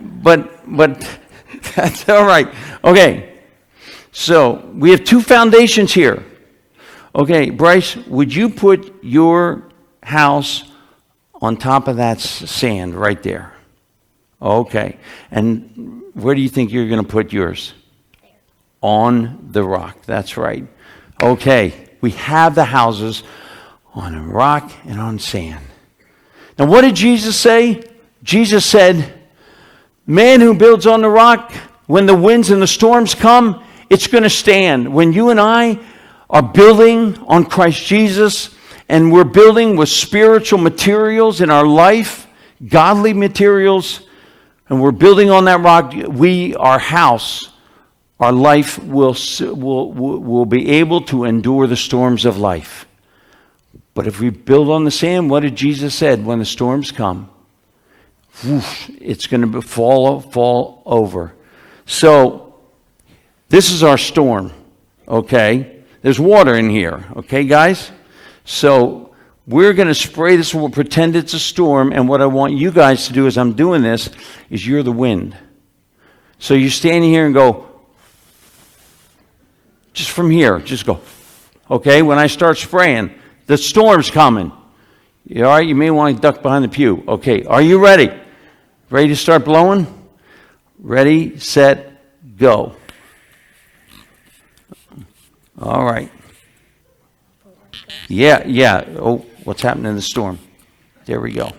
But, 0.00 0.50
but 0.66 0.98
that's 1.76 2.08
all 2.08 2.24
right. 2.24 2.52
Okay, 2.82 3.38
so 4.10 4.72
we 4.74 4.90
have 4.90 5.04
two 5.04 5.20
foundations 5.20 5.94
here. 5.94 6.24
Okay, 7.16 7.50
Bryce, 7.50 7.94
would 7.94 8.34
you 8.34 8.48
put 8.48 9.04
your 9.04 9.68
house 10.02 10.64
on 11.40 11.56
top 11.56 11.86
of 11.86 11.98
that 11.98 12.20
sand 12.20 12.96
right 12.96 13.22
there? 13.22 13.54
Okay, 14.42 14.98
and 15.30 16.02
where 16.14 16.34
do 16.34 16.40
you 16.40 16.48
think 16.48 16.72
you're 16.72 16.88
going 16.88 17.02
to 17.02 17.08
put 17.08 17.32
yours? 17.32 17.72
On 18.82 19.48
the 19.52 19.62
rock, 19.62 20.02
that's 20.02 20.36
right. 20.36 20.66
Okay, 21.22 21.88
we 22.00 22.10
have 22.10 22.56
the 22.56 22.64
houses 22.64 23.22
on 23.94 24.14
a 24.14 24.22
rock 24.22 24.72
and 24.84 25.00
on 25.00 25.20
sand. 25.20 25.64
Now, 26.58 26.66
what 26.66 26.80
did 26.80 26.96
Jesus 26.96 27.36
say? 27.36 27.84
Jesus 28.24 28.66
said, 28.66 29.20
Man 30.06 30.40
who 30.40 30.52
builds 30.52 30.86
on 30.86 31.00
the 31.00 31.08
rock, 31.08 31.52
when 31.86 32.06
the 32.06 32.16
winds 32.16 32.50
and 32.50 32.60
the 32.60 32.66
storms 32.66 33.14
come, 33.14 33.64
it's 33.88 34.08
going 34.08 34.24
to 34.24 34.30
stand. 34.30 34.92
When 34.92 35.12
you 35.12 35.30
and 35.30 35.40
I 35.40 35.78
are 36.28 36.42
building 36.42 37.18
on 37.26 37.44
Christ 37.44 37.84
Jesus 37.86 38.54
and 38.88 39.12
we're 39.12 39.24
building 39.24 39.76
with 39.76 39.88
spiritual 39.88 40.58
materials 40.58 41.40
in 41.40 41.50
our 41.50 41.66
life, 41.66 42.26
godly 42.66 43.14
materials, 43.14 44.02
and 44.68 44.80
we're 44.80 44.92
building 44.92 45.30
on 45.30 45.46
that 45.46 45.60
rock, 45.60 45.92
we, 45.92 46.54
our 46.56 46.78
house, 46.78 47.50
our 48.20 48.32
life 48.32 48.78
will, 48.78 49.16
will, 49.40 49.92
will 49.92 50.46
be 50.46 50.70
able 50.70 51.00
to 51.02 51.24
endure 51.24 51.66
the 51.66 51.76
storms 51.76 52.24
of 52.24 52.38
life. 52.38 52.86
But 53.94 54.06
if 54.06 54.20
we 54.20 54.30
build 54.30 54.70
on 54.70 54.84
the 54.84 54.90
sand, 54.90 55.30
what 55.30 55.40
did 55.40 55.56
Jesus 55.56 55.94
said 55.94 56.24
when 56.24 56.38
the 56.38 56.44
storms 56.44 56.90
come? 56.90 57.30
Whoosh, 58.42 58.90
it's 59.00 59.26
going 59.26 59.52
to 59.52 59.62
fall 59.62 60.20
fall 60.20 60.82
over. 60.84 61.32
So 61.86 62.56
this 63.48 63.70
is 63.70 63.84
our 63.84 63.98
storm. 63.98 64.52
Okay, 65.06 65.73
there's 66.04 66.20
water 66.20 66.54
in 66.54 66.68
here. 66.68 67.02
Okay, 67.16 67.44
guys. 67.44 67.90
So 68.44 69.14
we're 69.46 69.72
going 69.72 69.88
to 69.88 69.94
spray 69.94 70.36
this. 70.36 70.54
We'll 70.54 70.68
pretend 70.68 71.16
it's 71.16 71.32
a 71.32 71.38
storm. 71.38 71.94
And 71.94 72.06
what 72.10 72.20
I 72.20 72.26
want 72.26 72.52
you 72.52 72.70
guys 72.70 73.06
to 73.06 73.14
do 73.14 73.26
as 73.26 73.38
I'm 73.38 73.54
doing 73.54 73.80
this 73.80 74.10
is 74.50 74.66
you're 74.66 74.82
the 74.82 74.92
wind. 74.92 75.34
So 76.38 76.52
you 76.52 76.68
stand 76.68 77.04
here 77.04 77.24
and 77.24 77.32
go, 77.32 77.70
just 79.94 80.10
from 80.10 80.30
here, 80.30 80.58
just 80.58 80.84
go. 80.84 81.00
Okay, 81.70 82.02
when 82.02 82.18
I 82.18 82.26
start 82.26 82.58
spraying, 82.58 83.14
the 83.46 83.56
storm's 83.56 84.10
coming. 84.10 84.50
All 84.50 85.42
right? 85.42 85.66
You 85.66 85.74
may 85.74 85.90
want 85.90 86.16
to 86.16 86.20
duck 86.20 86.42
behind 86.42 86.64
the 86.64 86.68
pew. 86.68 87.02
Okay, 87.08 87.44
are 87.44 87.62
you 87.62 87.82
ready? 87.82 88.10
Ready 88.90 89.08
to 89.08 89.16
start 89.16 89.46
blowing? 89.46 89.86
Ready, 90.78 91.38
set, 91.38 92.36
go. 92.36 92.76
All 95.60 95.84
right. 95.84 96.10
Yeah, 98.08 98.46
yeah. 98.46 98.84
Oh, 98.98 99.24
what's 99.44 99.62
happening 99.62 99.86
in 99.86 99.96
the 99.96 100.02
storm? 100.02 100.38
There 101.04 101.20
we 101.20 101.32
go. 101.32 101.50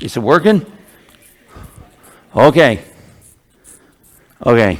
Is 0.00 0.16
it 0.16 0.20
working? 0.20 0.64
Okay. 2.34 2.82
Okay. 4.44 4.78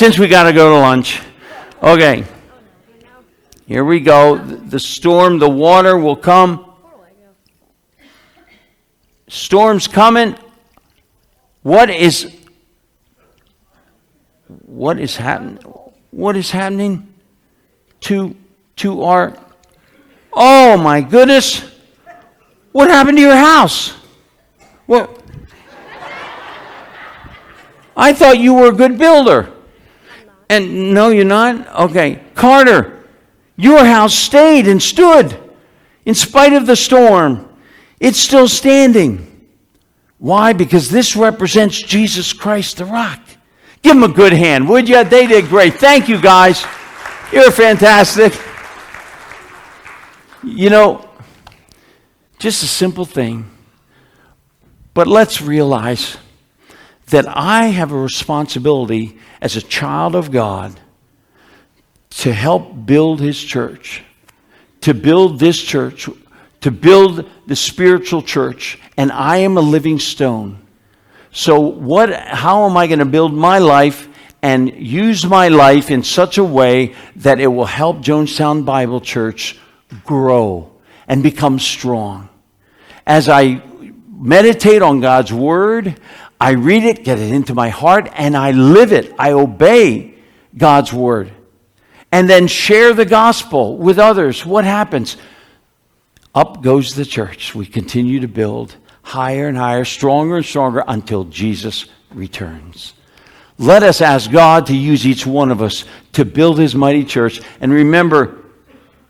since 0.00 0.18
we 0.18 0.26
got 0.28 0.44
to 0.44 0.52
go 0.54 0.70
to 0.70 0.76
lunch. 0.76 1.20
Okay. 1.82 2.24
Here 3.66 3.84
we 3.84 4.00
go. 4.00 4.38
The 4.38 4.80
storm, 4.80 5.38
the 5.38 5.50
water 5.50 5.98
will 5.98 6.16
come. 6.16 6.64
Storm's 9.28 9.86
coming. 9.86 10.36
What 11.62 11.90
is 11.90 12.36
what 14.64 14.98
is 14.98 15.16
happening? 15.16 15.58
What 16.10 16.36
is 16.36 16.50
happening 16.50 17.12
to 18.00 18.36
to 18.76 19.02
our 19.02 19.36
Oh 20.32 20.76
my 20.76 21.00
goodness. 21.00 21.64
What 22.72 22.88
happened 22.88 23.18
to 23.18 23.22
your 23.22 23.36
house? 23.36 23.94
Well, 24.86 25.16
I 27.96 28.12
thought 28.12 28.38
you 28.38 28.54
were 28.54 28.68
a 28.68 28.72
good 28.72 28.98
builder. 28.98 29.52
And 30.48 30.94
no, 30.94 31.08
you're 31.08 31.24
not? 31.24 31.68
Okay. 31.90 32.22
Carter, 32.34 33.04
your 33.56 33.84
house 33.84 34.14
stayed 34.14 34.66
and 34.66 34.82
stood 34.82 35.38
in 36.04 36.14
spite 36.14 36.52
of 36.52 36.66
the 36.66 36.76
storm. 36.76 37.48
It's 37.98 38.18
still 38.18 38.48
standing. 38.48 39.29
Why? 40.20 40.52
Because 40.52 40.90
this 40.90 41.16
represents 41.16 41.80
Jesus 41.80 42.34
Christ, 42.34 42.76
the 42.76 42.84
rock. 42.84 43.20
Give 43.80 43.94
them 43.94 44.04
a 44.04 44.14
good 44.14 44.34
hand, 44.34 44.68
would 44.68 44.86
you? 44.86 45.02
They 45.02 45.26
did 45.26 45.48
great. 45.48 45.74
Thank 45.74 46.10
you, 46.10 46.20
guys. 46.20 46.62
You're 47.32 47.50
fantastic. 47.50 48.38
You 50.44 50.68
know, 50.68 51.08
just 52.38 52.62
a 52.62 52.66
simple 52.66 53.06
thing. 53.06 53.50
But 54.92 55.06
let's 55.06 55.40
realize 55.40 56.18
that 57.06 57.24
I 57.26 57.68
have 57.68 57.90
a 57.90 57.98
responsibility 57.98 59.16
as 59.40 59.56
a 59.56 59.62
child 59.62 60.14
of 60.14 60.30
God 60.30 60.78
to 62.10 62.34
help 62.34 62.84
build 62.84 63.20
his 63.20 63.42
church, 63.42 64.02
to 64.82 64.92
build 64.92 65.38
this 65.38 65.62
church, 65.62 66.10
to 66.60 66.70
build 66.70 67.26
the 67.46 67.56
spiritual 67.56 68.20
church, 68.20 68.78
and 69.00 69.10
I 69.10 69.38
am 69.38 69.56
a 69.56 69.62
living 69.62 69.98
stone. 69.98 70.58
So 71.32 71.58
what 71.58 72.12
how 72.12 72.68
am 72.68 72.76
I 72.76 72.86
going 72.86 72.98
to 72.98 73.06
build 73.06 73.32
my 73.32 73.58
life 73.58 74.06
and 74.42 74.74
use 74.76 75.24
my 75.24 75.48
life 75.48 75.90
in 75.90 76.02
such 76.02 76.36
a 76.36 76.44
way 76.44 76.94
that 77.16 77.40
it 77.40 77.46
will 77.46 77.64
help 77.64 78.02
Jonestown 78.02 78.66
Bible 78.66 79.00
Church 79.00 79.58
grow 80.04 80.70
and 81.08 81.22
become 81.22 81.58
strong? 81.58 82.28
As 83.06 83.30
I 83.30 83.62
meditate 84.06 84.82
on 84.82 85.00
God's 85.00 85.32
word, 85.32 85.98
I 86.38 86.50
read 86.50 86.84
it, 86.84 87.02
get 87.02 87.18
it 87.18 87.32
into 87.32 87.54
my 87.54 87.70
heart, 87.70 88.06
and 88.12 88.36
I 88.36 88.50
live 88.50 88.92
it. 88.92 89.14
I 89.18 89.32
obey 89.32 90.12
God's 90.54 90.92
word. 90.92 91.32
And 92.12 92.28
then 92.28 92.48
share 92.48 92.92
the 92.92 93.06
gospel 93.06 93.78
with 93.78 93.98
others. 93.98 94.44
What 94.44 94.66
happens? 94.66 95.16
Up 96.34 96.62
goes 96.62 96.94
the 96.94 97.06
church. 97.06 97.54
We 97.54 97.64
continue 97.64 98.20
to 98.20 98.28
build 98.28 98.76
higher 99.02 99.48
and 99.48 99.56
higher, 99.56 99.84
stronger 99.84 100.36
and 100.36 100.46
stronger 100.46 100.84
until 100.86 101.24
Jesus 101.24 101.86
returns. 102.12 102.94
Let 103.58 103.82
us 103.82 104.00
ask 104.00 104.30
God 104.30 104.66
to 104.66 104.76
use 104.76 105.06
each 105.06 105.26
one 105.26 105.50
of 105.50 105.60
us 105.60 105.84
to 106.12 106.24
build 106.24 106.58
his 106.58 106.74
mighty 106.74 107.04
church. 107.04 107.40
And 107.60 107.72
remember, 107.72 108.38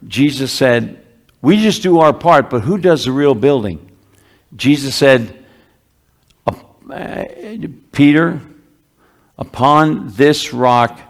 Jesus 0.07 0.53
said, 0.53 1.07
We 1.41 1.63
just 1.63 1.83
do 1.83 2.01
our 2.01 2.13
part, 2.13 2.51
but 2.51 2.63
who 2.63 2.79
does 2.79 3.05
the 3.05 3.13
real 3.13 3.35
building? 3.35 3.91
Jesus 4.57 4.95
said, 4.95 5.45
uh, 6.47 7.25
Peter, 7.93 8.41
upon 9.39 10.09
this 10.09 10.53
rock 10.53 11.01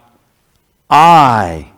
I 0.91 1.73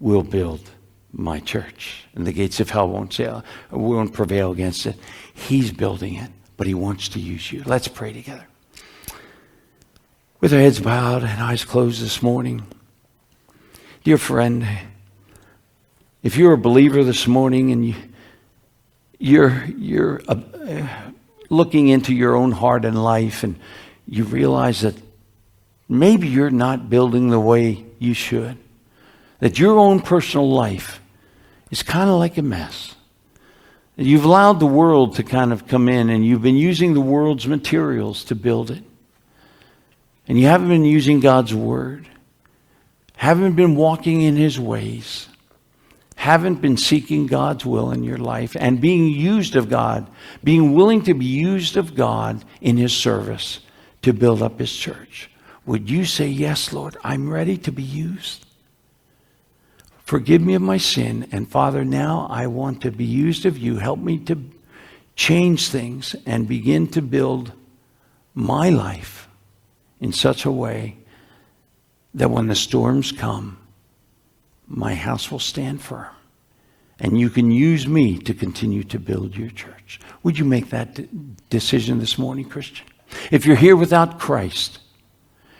will 0.00 0.22
build 0.22 0.70
my 1.12 1.38
church, 1.38 2.06
and 2.14 2.26
the 2.26 2.32
gates 2.32 2.58
of 2.58 2.70
hell 2.70 2.88
won't, 2.88 3.12
sail, 3.12 3.44
won't 3.70 4.12
prevail 4.12 4.50
against 4.50 4.86
it. 4.86 4.96
He's 5.32 5.70
building 5.70 6.14
it, 6.14 6.30
but 6.56 6.66
he 6.66 6.74
wants 6.74 7.08
to 7.10 7.20
use 7.20 7.52
you. 7.52 7.62
Let's 7.64 7.88
pray 7.88 8.12
together. 8.12 8.46
With 10.40 10.52
our 10.52 10.60
heads 10.60 10.80
bowed 10.80 11.22
and 11.22 11.42
eyes 11.42 11.64
closed 11.64 12.02
this 12.02 12.22
morning, 12.22 12.66
dear 14.02 14.18
friend, 14.18 14.66
if 16.22 16.36
you're 16.36 16.52
a 16.52 16.58
believer 16.58 17.02
this 17.02 17.26
morning 17.26 17.72
and 17.72 17.86
you, 17.86 17.94
you're, 19.18 19.64
you're 19.78 20.22
a, 20.28 20.88
looking 21.48 21.88
into 21.88 22.14
your 22.14 22.34
own 22.34 22.52
heart 22.52 22.84
and 22.84 23.02
life 23.02 23.42
and 23.42 23.58
you 24.06 24.24
realize 24.24 24.82
that 24.82 24.94
maybe 25.88 26.28
you're 26.28 26.50
not 26.50 26.90
building 26.90 27.30
the 27.30 27.40
way 27.40 27.84
you 27.98 28.14
should, 28.14 28.58
that 29.40 29.58
your 29.58 29.78
own 29.78 30.00
personal 30.00 30.50
life 30.50 31.00
is 31.70 31.82
kind 31.82 32.10
of 32.10 32.18
like 32.18 32.36
a 32.36 32.42
mess. 32.42 32.94
You've 33.96 34.24
allowed 34.24 34.60
the 34.60 34.66
world 34.66 35.16
to 35.16 35.22
kind 35.22 35.52
of 35.52 35.66
come 35.66 35.88
in 35.88 36.10
and 36.10 36.26
you've 36.26 36.42
been 36.42 36.56
using 36.56 36.94
the 36.94 37.00
world's 37.00 37.46
materials 37.46 38.24
to 38.24 38.34
build 38.34 38.70
it. 38.70 38.82
And 40.26 40.38
you 40.38 40.46
haven't 40.46 40.68
been 40.68 40.84
using 40.84 41.20
God's 41.20 41.54
word, 41.54 42.08
haven't 43.16 43.54
been 43.54 43.76
walking 43.76 44.22
in 44.22 44.36
his 44.36 44.58
ways 44.58 45.28
haven't 46.24 46.62
been 46.62 46.78
seeking 46.78 47.26
God's 47.26 47.66
will 47.66 47.90
in 47.90 48.02
your 48.02 48.16
life 48.16 48.56
and 48.58 48.80
being 48.80 49.08
used 49.08 49.56
of 49.56 49.68
God, 49.68 50.08
being 50.42 50.72
willing 50.72 51.02
to 51.04 51.12
be 51.12 51.26
used 51.26 51.76
of 51.76 51.94
God 51.94 52.42
in 52.62 52.78
His 52.78 52.94
service 52.96 53.60
to 54.00 54.14
build 54.14 54.40
up 54.40 54.58
His 54.58 54.74
church, 54.74 55.30
would 55.66 55.90
you 55.90 56.06
say, 56.06 56.26
Yes, 56.26 56.72
Lord, 56.72 56.96
I'm 57.04 57.30
ready 57.30 57.58
to 57.58 57.72
be 57.72 57.82
used? 57.82 58.43
Forgive 60.04 60.42
me 60.42 60.54
of 60.54 60.62
my 60.62 60.76
sin. 60.76 61.28
And 61.32 61.50
Father, 61.50 61.84
now 61.84 62.26
I 62.30 62.46
want 62.46 62.82
to 62.82 62.90
be 62.90 63.04
used 63.04 63.46
of 63.46 63.58
you. 63.58 63.78
Help 63.78 63.98
me 63.98 64.18
to 64.18 64.38
change 65.16 65.68
things 65.68 66.14
and 66.26 66.46
begin 66.46 66.86
to 66.88 67.02
build 67.02 67.52
my 68.34 68.68
life 68.68 69.28
in 70.00 70.12
such 70.12 70.44
a 70.44 70.52
way 70.52 70.96
that 72.12 72.30
when 72.30 72.46
the 72.46 72.54
storms 72.54 73.12
come, 73.12 73.58
my 74.66 74.94
house 74.94 75.30
will 75.30 75.38
stand 75.38 75.80
firm. 75.82 76.06
And 77.00 77.18
you 77.18 77.28
can 77.28 77.50
use 77.50 77.88
me 77.88 78.18
to 78.18 78.34
continue 78.34 78.84
to 78.84 78.98
build 78.98 79.36
your 79.36 79.50
church. 79.50 80.00
Would 80.22 80.38
you 80.38 80.44
make 80.44 80.70
that 80.70 80.94
de- 80.94 81.08
decision 81.50 81.98
this 81.98 82.18
morning, 82.18 82.48
Christian? 82.48 82.86
If 83.30 83.46
you're 83.46 83.56
here 83.56 83.76
without 83.76 84.20
Christ, 84.20 84.78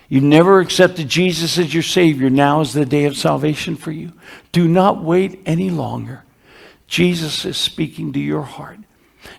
you 0.09 0.21
never 0.21 0.61
accepted 0.61 1.09
Jesus 1.09 1.59
as 1.59 1.73
your 1.73 1.83
Savior, 1.83 2.31
now 2.31 2.61
is 2.61 2.73
the 2.73 2.87
day 2.87 3.05
of 3.05 3.17
salvation 3.17 3.77
for 3.77 3.91
you. 3.91 4.13
Do 4.53 4.69
not 4.69 5.03
wait 5.03 5.41
any 5.47 5.71
longer. 5.71 6.25
Jesus 6.87 7.45
is 7.45 7.57
speaking 7.57 8.13
to 8.13 8.21
your 8.21 8.43
heart. 8.43 8.79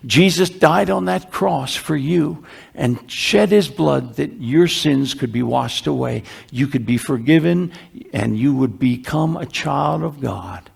Jesus 0.04 0.50
died 0.50 0.90
on 0.90 1.06
that 1.06 1.30
cross 1.30 1.74
for 1.74 1.96
you 1.96 2.44
and 2.74 3.10
shed 3.10 3.50
his 3.50 3.68
blood 3.68 4.16
that 4.16 4.40
your 4.40 4.68
sins 4.68 5.14
could 5.14 5.32
be 5.32 5.42
washed 5.42 5.86
away. 5.86 6.24
You 6.50 6.66
could 6.66 6.84
be 6.84 6.98
forgiven 6.98 7.72
and 8.12 8.36
you 8.36 8.54
would 8.54 8.78
become 8.78 9.36
a 9.36 9.46
child 9.46 10.02
of 10.02 10.20
God. 10.20 10.70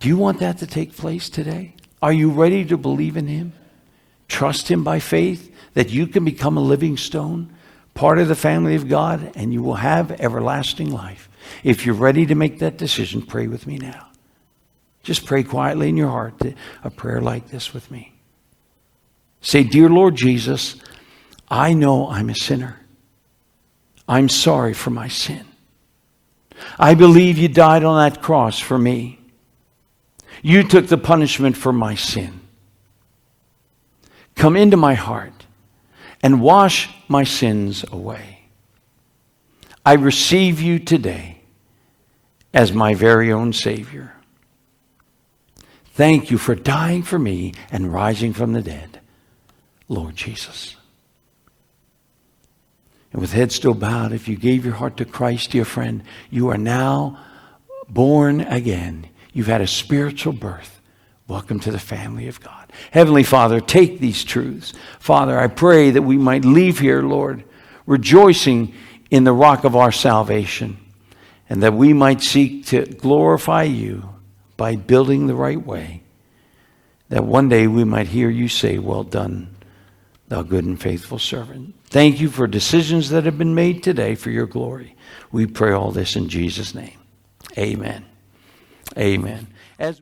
Do 0.00 0.08
you 0.08 0.16
want 0.16 0.40
that 0.40 0.58
to 0.58 0.66
take 0.66 0.96
place 0.96 1.28
today? 1.28 1.74
Are 2.02 2.12
you 2.12 2.30
ready 2.30 2.64
to 2.64 2.78
believe 2.78 3.16
in 3.16 3.26
him? 3.26 3.52
Trust 4.28 4.68
him 4.68 4.82
by 4.82 4.98
faith 4.98 5.54
that 5.74 5.90
you 5.90 6.06
can 6.06 6.24
become 6.24 6.56
a 6.56 6.62
living 6.62 6.96
stone, 6.96 7.54
part 7.94 8.18
of 8.18 8.28
the 8.28 8.34
family 8.34 8.74
of 8.74 8.88
God, 8.88 9.32
and 9.34 9.52
you 9.52 9.62
will 9.62 9.74
have 9.74 10.20
everlasting 10.20 10.90
life. 10.90 11.28
If 11.64 11.84
you're 11.84 11.94
ready 11.94 12.26
to 12.26 12.34
make 12.34 12.58
that 12.60 12.76
decision, 12.76 13.22
pray 13.22 13.46
with 13.46 13.66
me 13.66 13.78
now. 13.78 14.08
Just 15.02 15.24
pray 15.24 15.42
quietly 15.42 15.88
in 15.88 15.96
your 15.96 16.10
heart 16.10 16.34
a 16.84 16.90
prayer 16.90 17.20
like 17.20 17.48
this 17.48 17.72
with 17.72 17.90
me. 17.90 18.12
Say, 19.40 19.64
Dear 19.64 19.88
Lord 19.88 20.16
Jesus, 20.16 20.76
I 21.50 21.72
know 21.72 22.08
I'm 22.08 22.30
a 22.30 22.34
sinner. 22.34 22.78
I'm 24.06 24.28
sorry 24.28 24.74
for 24.74 24.90
my 24.90 25.08
sin. 25.08 25.46
I 26.78 26.94
believe 26.94 27.38
you 27.38 27.48
died 27.48 27.84
on 27.84 27.98
that 27.98 28.20
cross 28.20 28.58
for 28.58 28.78
me. 28.78 29.18
You 30.42 30.62
took 30.62 30.88
the 30.88 30.98
punishment 30.98 31.56
for 31.56 31.72
my 31.72 31.94
sin. 31.94 32.40
Come 34.34 34.56
into 34.56 34.76
my 34.76 34.94
heart 34.94 35.39
and 36.22 36.40
wash 36.40 36.88
my 37.08 37.24
sins 37.24 37.84
away. 37.90 38.40
I 39.84 39.94
receive 39.94 40.60
you 40.60 40.78
today 40.78 41.40
as 42.52 42.72
my 42.72 42.94
very 42.94 43.32
own 43.32 43.52
Savior. 43.52 44.14
Thank 45.94 46.30
you 46.30 46.38
for 46.38 46.54
dying 46.54 47.02
for 47.02 47.18
me 47.18 47.54
and 47.70 47.92
rising 47.92 48.32
from 48.32 48.52
the 48.52 48.62
dead, 48.62 49.00
Lord 49.88 50.16
Jesus. 50.16 50.76
And 53.12 53.20
with 53.20 53.32
head 53.32 53.50
still 53.52 53.74
bowed, 53.74 54.12
if 54.12 54.28
you 54.28 54.36
gave 54.36 54.64
your 54.64 54.74
heart 54.74 54.96
to 54.98 55.04
Christ, 55.04 55.50
dear 55.50 55.64
friend, 55.64 56.02
you 56.30 56.48
are 56.48 56.58
now 56.58 57.18
born 57.88 58.40
again. 58.42 59.08
You've 59.32 59.48
had 59.48 59.60
a 59.60 59.66
spiritual 59.66 60.32
birth. 60.32 60.80
Welcome 61.26 61.60
to 61.60 61.70
the 61.70 61.78
family 61.78 62.28
of 62.28 62.40
God. 62.40 62.59
Heavenly 62.90 63.22
Father, 63.22 63.60
take 63.60 63.98
these 63.98 64.24
truths. 64.24 64.72
Father, 64.98 65.38
I 65.38 65.46
pray 65.46 65.90
that 65.90 66.02
we 66.02 66.16
might 66.16 66.44
leave 66.44 66.78
here, 66.78 67.02
Lord, 67.02 67.44
rejoicing 67.86 68.74
in 69.10 69.24
the 69.24 69.32
rock 69.32 69.64
of 69.64 69.76
our 69.76 69.92
salvation, 69.92 70.78
and 71.48 71.62
that 71.62 71.74
we 71.74 71.92
might 71.92 72.22
seek 72.22 72.66
to 72.66 72.86
glorify 72.86 73.64
you 73.64 74.08
by 74.56 74.76
building 74.76 75.26
the 75.26 75.34
right 75.34 75.64
way, 75.64 76.02
that 77.08 77.24
one 77.24 77.48
day 77.48 77.66
we 77.66 77.82
might 77.84 78.08
hear 78.08 78.30
you 78.30 78.46
say, 78.46 78.78
Well 78.78 79.04
done, 79.04 79.56
thou 80.28 80.42
good 80.42 80.64
and 80.64 80.80
faithful 80.80 81.18
servant. 81.18 81.74
Thank 81.86 82.20
you 82.20 82.28
for 82.28 82.46
decisions 82.46 83.10
that 83.10 83.24
have 83.24 83.36
been 83.36 83.54
made 83.54 83.82
today 83.82 84.14
for 84.14 84.30
your 84.30 84.46
glory. 84.46 84.94
We 85.32 85.46
pray 85.46 85.72
all 85.72 85.90
this 85.90 86.14
in 86.14 86.28
Jesus' 86.28 86.74
name. 86.74 86.98
Amen. 87.58 88.04
Amen. 88.96 89.48
As 89.78 90.00